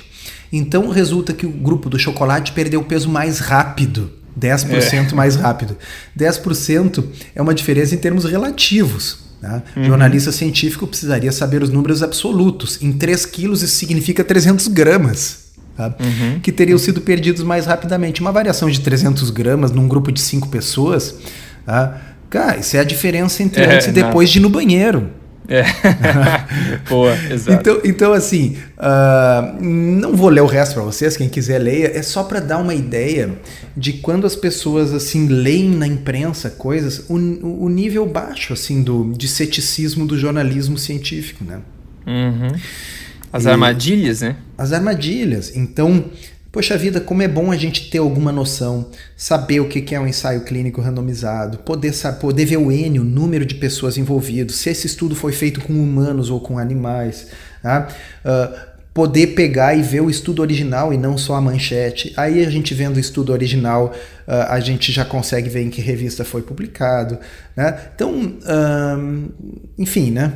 [0.52, 4.10] Então resulta que o grupo do chocolate perdeu peso mais rápido.
[4.38, 5.14] 10% é.
[5.14, 5.76] mais rápido.
[6.18, 7.04] 10%
[7.34, 9.25] é uma diferença em termos relativos.
[9.40, 9.62] Né?
[9.76, 9.84] Uhum.
[9.84, 12.82] Jornalista científico precisaria saber os números absolutos.
[12.82, 15.46] Em 3 quilos isso significa 300 gramas.
[15.78, 16.40] Uhum.
[16.40, 18.20] Que teriam sido perdidos mais rapidamente.
[18.20, 21.16] Uma variação de 300 gramas num grupo de 5 pessoas.
[21.66, 22.00] Tá?
[22.30, 24.32] Cara, isso é a diferença entre é, antes e depois não.
[24.32, 25.10] de ir no banheiro.
[25.48, 25.64] É.
[26.88, 27.60] Boa, exato.
[27.60, 32.02] Então, então assim, uh, não vou ler o resto para vocês, quem quiser leia, é
[32.02, 33.30] só para dar uma ideia
[33.76, 39.12] de quando as pessoas assim leem na imprensa coisas, o, o nível baixo assim do
[39.12, 41.60] de ceticismo do jornalismo científico, né?
[42.06, 42.52] Uhum.
[43.32, 44.36] As e, armadilhas, né?
[44.56, 45.54] As armadilhas.
[45.56, 46.04] Então,
[46.56, 50.06] Poxa vida, como é bom a gente ter alguma noção, saber o que é um
[50.06, 54.86] ensaio clínico randomizado, poder, poder ver o N, o número de pessoas envolvidas, se esse
[54.86, 57.26] estudo foi feito com humanos ou com animais,
[57.62, 57.88] tá?
[58.24, 58.58] Uh,
[58.94, 62.14] poder pegar e ver o estudo original e não só a manchete.
[62.16, 63.94] Aí a gente vendo o estudo original,
[64.26, 67.18] uh, a gente já consegue ver em que revista foi publicado.
[67.54, 67.78] Né?
[67.94, 68.32] Então,
[69.76, 70.32] enfim, né?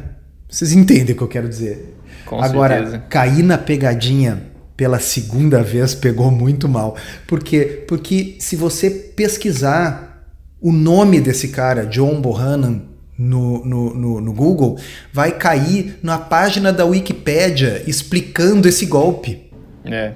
[0.50, 1.96] Vocês entendem o que eu quero dizer.
[2.26, 2.98] Com Agora, certeza.
[3.08, 4.49] cair na pegadinha
[4.80, 6.96] pela segunda vez pegou muito mal.
[7.26, 7.84] Por quê?
[7.86, 10.24] Porque se você pesquisar
[10.58, 12.80] o nome desse cara, John Bohannon,
[13.18, 14.78] no, no, no, no Google,
[15.12, 19.50] vai cair na página da Wikipédia explicando esse golpe.
[19.84, 20.14] É.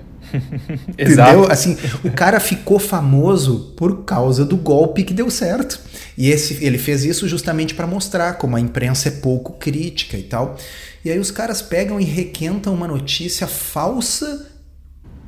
[0.98, 1.46] Entendeu?
[1.50, 5.78] Assim, o cara ficou famoso por causa do golpe que deu certo.
[6.16, 10.22] E esse, ele fez isso justamente para mostrar como a imprensa é pouco crítica e
[10.22, 10.56] tal.
[11.04, 14.53] E aí os caras pegam e requentam uma notícia falsa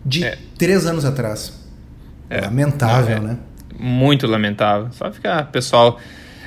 [0.06, 0.38] de é.
[0.56, 1.52] três anos atrás.
[2.30, 2.42] É.
[2.42, 3.20] Lamentável, é.
[3.20, 3.38] né?
[3.78, 4.88] Muito lamentável.
[4.92, 5.98] Só ficar, pessoal.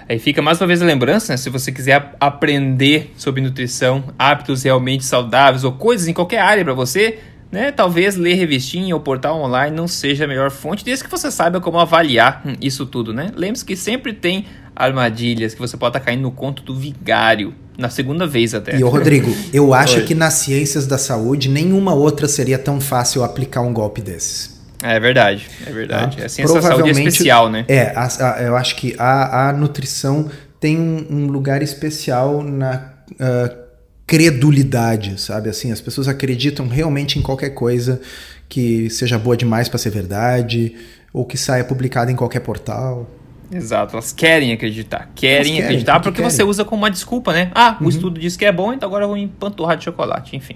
[0.08, 1.38] Aí fica mais uma vez a lembrança, né?
[1.38, 6.74] Se você quiser aprender sobre nutrição, hábitos realmente saudáveis ou coisas em qualquer área para
[6.74, 7.20] você,
[7.52, 7.72] né?
[7.72, 11.62] Talvez ler revistinha ou portal online não seja a melhor fonte, desde que você saiba
[11.62, 13.32] como avaliar hum, isso tudo, né?
[13.36, 14.46] Lembre-se que sempre tem
[14.80, 17.54] armadilhas que você pode estar caindo no conto do vigário.
[17.78, 18.78] Na segunda vez até.
[18.78, 20.04] E, ô Rodrigo, eu acho Oi.
[20.06, 24.60] que nas ciências da saúde, nenhuma outra seria tão fácil aplicar um golpe desses.
[24.82, 26.18] É verdade, é verdade.
[26.18, 26.26] Tá?
[26.26, 27.66] A ciência da saúde é especial, né?
[27.68, 32.94] É, a, a, eu acho que a, a nutrição tem um, um lugar especial na
[33.12, 33.58] uh,
[34.06, 35.50] credulidade, sabe?
[35.50, 38.02] Assim, as pessoas acreditam realmente em qualquer coisa
[38.48, 40.76] que seja boa demais para ser verdade
[41.14, 43.10] ou que saia publicada em qualquer portal.
[43.52, 45.10] Exato, elas querem acreditar.
[45.16, 46.32] Querem, querem acreditar porque, porque querem.
[46.32, 47.52] você usa como uma desculpa, né?
[47.54, 47.90] Ah, o uhum.
[47.90, 50.56] estudo diz que é bom, então agora eu vou empanturrar de chocolate, enfim.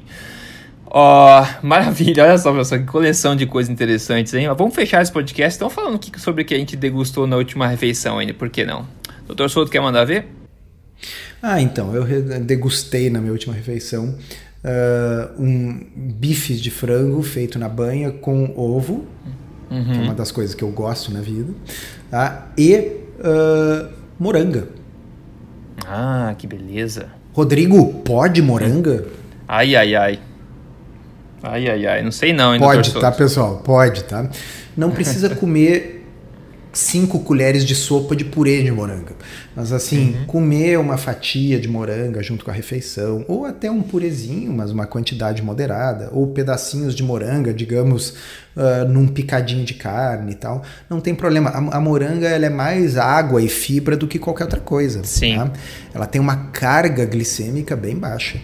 [0.86, 4.48] Ó, oh, maravilha, olha só, pessoal, que coleção de coisas interessantes, hein?
[4.56, 5.56] Vamos fechar esse podcast.
[5.56, 8.64] Estão falando aqui sobre o que a gente degustou na última refeição ainda, por que
[8.64, 8.88] não?
[9.26, 10.28] Doutor Souto, quer mandar ver?
[11.42, 12.06] Ah, então, eu
[12.42, 14.16] degustei na minha última refeição
[14.64, 19.06] uh, um bife de frango feito na banha com ovo,
[19.74, 19.92] uhum.
[19.92, 21.54] que é uma das coisas que eu gosto na vida
[22.10, 22.48] tá?
[22.58, 22.76] e
[23.20, 24.68] uh, moranga.
[25.86, 27.08] Ah, que beleza.
[27.34, 29.06] Rodrigo, pode moranga?
[29.48, 30.20] Ai, ai, ai.
[31.42, 32.58] Ai, ai, ai, não sei não.
[32.58, 33.62] Pode, tá, pessoal?
[33.66, 34.30] Pode, tá?
[34.78, 35.93] Não precisa comer
[36.74, 39.14] cinco colheres de sopa de purê de moranga.
[39.56, 40.26] Mas assim, uhum.
[40.26, 44.88] comer uma fatia de moranga junto com a refeição, ou até um purezinho, mas uma
[44.88, 48.16] quantidade moderada, ou pedacinhos de moranga, digamos,
[48.58, 51.52] uh, num picadinho de carne e tal, não tem problema.
[51.52, 55.04] A, a, moranga ela é mais água e fibra do que qualquer outra coisa.
[55.04, 55.38] Sim.
[55.38, 55.52] Tá?
[55.94, 58.40] Ela tem uma carga glicêmica bem baixa.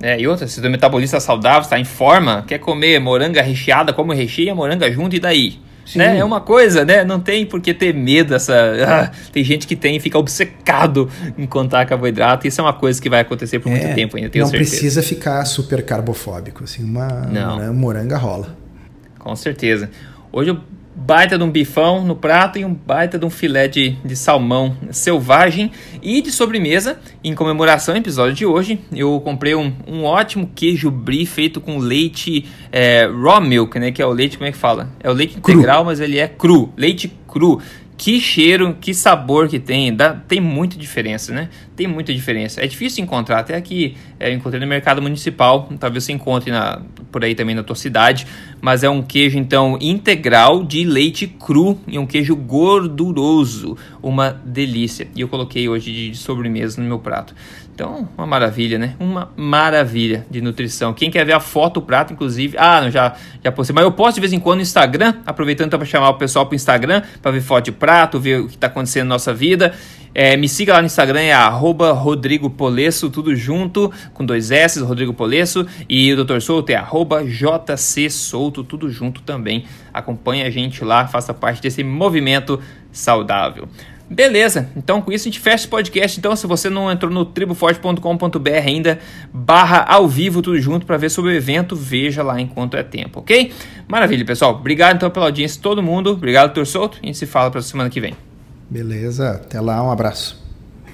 [0.00, 4.12] É, e outra, se o metabolista saudável está em forma, quer comer moranga recheada, como
[4.12, 5.67] recheia moranga junto e daí?
[5.96, 6.18] Né?
[6.18, 7.04] É uma coisa, né?
[7.04, 8.34] Não tem por que ter medo.
[8.34, 8.58] Essa...
[8.88, 12.46] Ah, tem gente que tem fica obcecado em contar carboidrato.
[12.46, 14.70] Isso é uma coisa que vai acontecer por é, muito tempo ainda, tenho não certeza.
[14.70, 16.64] precisa ficar super carbofóbico.
[16.64, 18.56] Assim, uma, uma moranga rola.
[19.18, 19.90] Com certeza.
[20.32, 20.58] Hoje eu
[20.98, 24.76] baita de um bifão no prato e um baita de um filé de, de salmão
[24.90, 25.70] selvagem.
[26.02, 30.90] E de sobremesa, em comemoração ao episódio de hoje, eu comprei um, um ótimo queijo
[30.90, 33.92] brie feito com leite é, raw milk, né?
[33.92, 34.90] Que é o leite, como é que fala?
[35.00, 35.86] É o leite integral, cru.
[35.86, 36.72] mas ele é cru.
[36.76, 37.60] Leite cru.
[37.98, 41.48] Que cheiro, que sabor que tem, dá, tem muita diferença, né?
[41.74, 42.62] Tem muita diferença.
[42.62, 46.80] É difícil encontrar, até aqui é, eu encontrei no mercado municipal, talvez você encontre na,
[47.10, 48.24] por aí também na tua cidade,
[48.60, 55.08] mas é um queijo então integral de leite cru e um queijo gorduroso, uma delícia.
[55.16, 57.34] E eu coloquei hoje de sobremesa no meu prato.
[57.78, 58.96] Então, uma maravilha, né?
[58.98, 60.92] Uma maravilha de nutrição.
[60.92, 62.56] Quem quer ver a foto do prato, inclusive.
[62.58, 63.72] Ah, não, já, já postei.
[63.72, 66.54] Mas eu posto de vez em quando no Instagram, aproveitando para chamar o pessoal para
[66.54, 69.72] o Instagram, para ver foto de prato, ver o que está acontecendo na nossa vida.
[70.12, 74.80] É, me siga lá no Instagram, é arroba Rodrigo Polesso, tudo junto, com dois S,
[74.80, 75.64] Rodrigo Polesso.
[75.88, 76.40] E o Dr.
[76.40, 79.66] Souto é arroba JC Souto, tudo junto também.
[79.94, 82.58] Acompanhe a gente lá, faça parte desse movimento
[82.90, 83.68] saudável.
[84.10, 86.18] Beleza, então com isso a gente fecha o podcast.
[86.18, 88.98] Então, se você não entrou no triboforte.com.br ainda,
[89.32, 93.20] barra ao vivo, tudo junto, para ver sobre o evento, veja lá enquanto é tempo,
[93.20, 93.52] ok?
[93.86, 94.54] Maravilha, pessoal.
[94.54, 96.10] Obrigado então pela audiência, todo mundo.
[96.10, 96.98] Obrigado, Tor Souto.
[97.02, 98.14] A gente se fala para semana que vem.
[98.70, 100.47] Beleza, até lá, um abraço.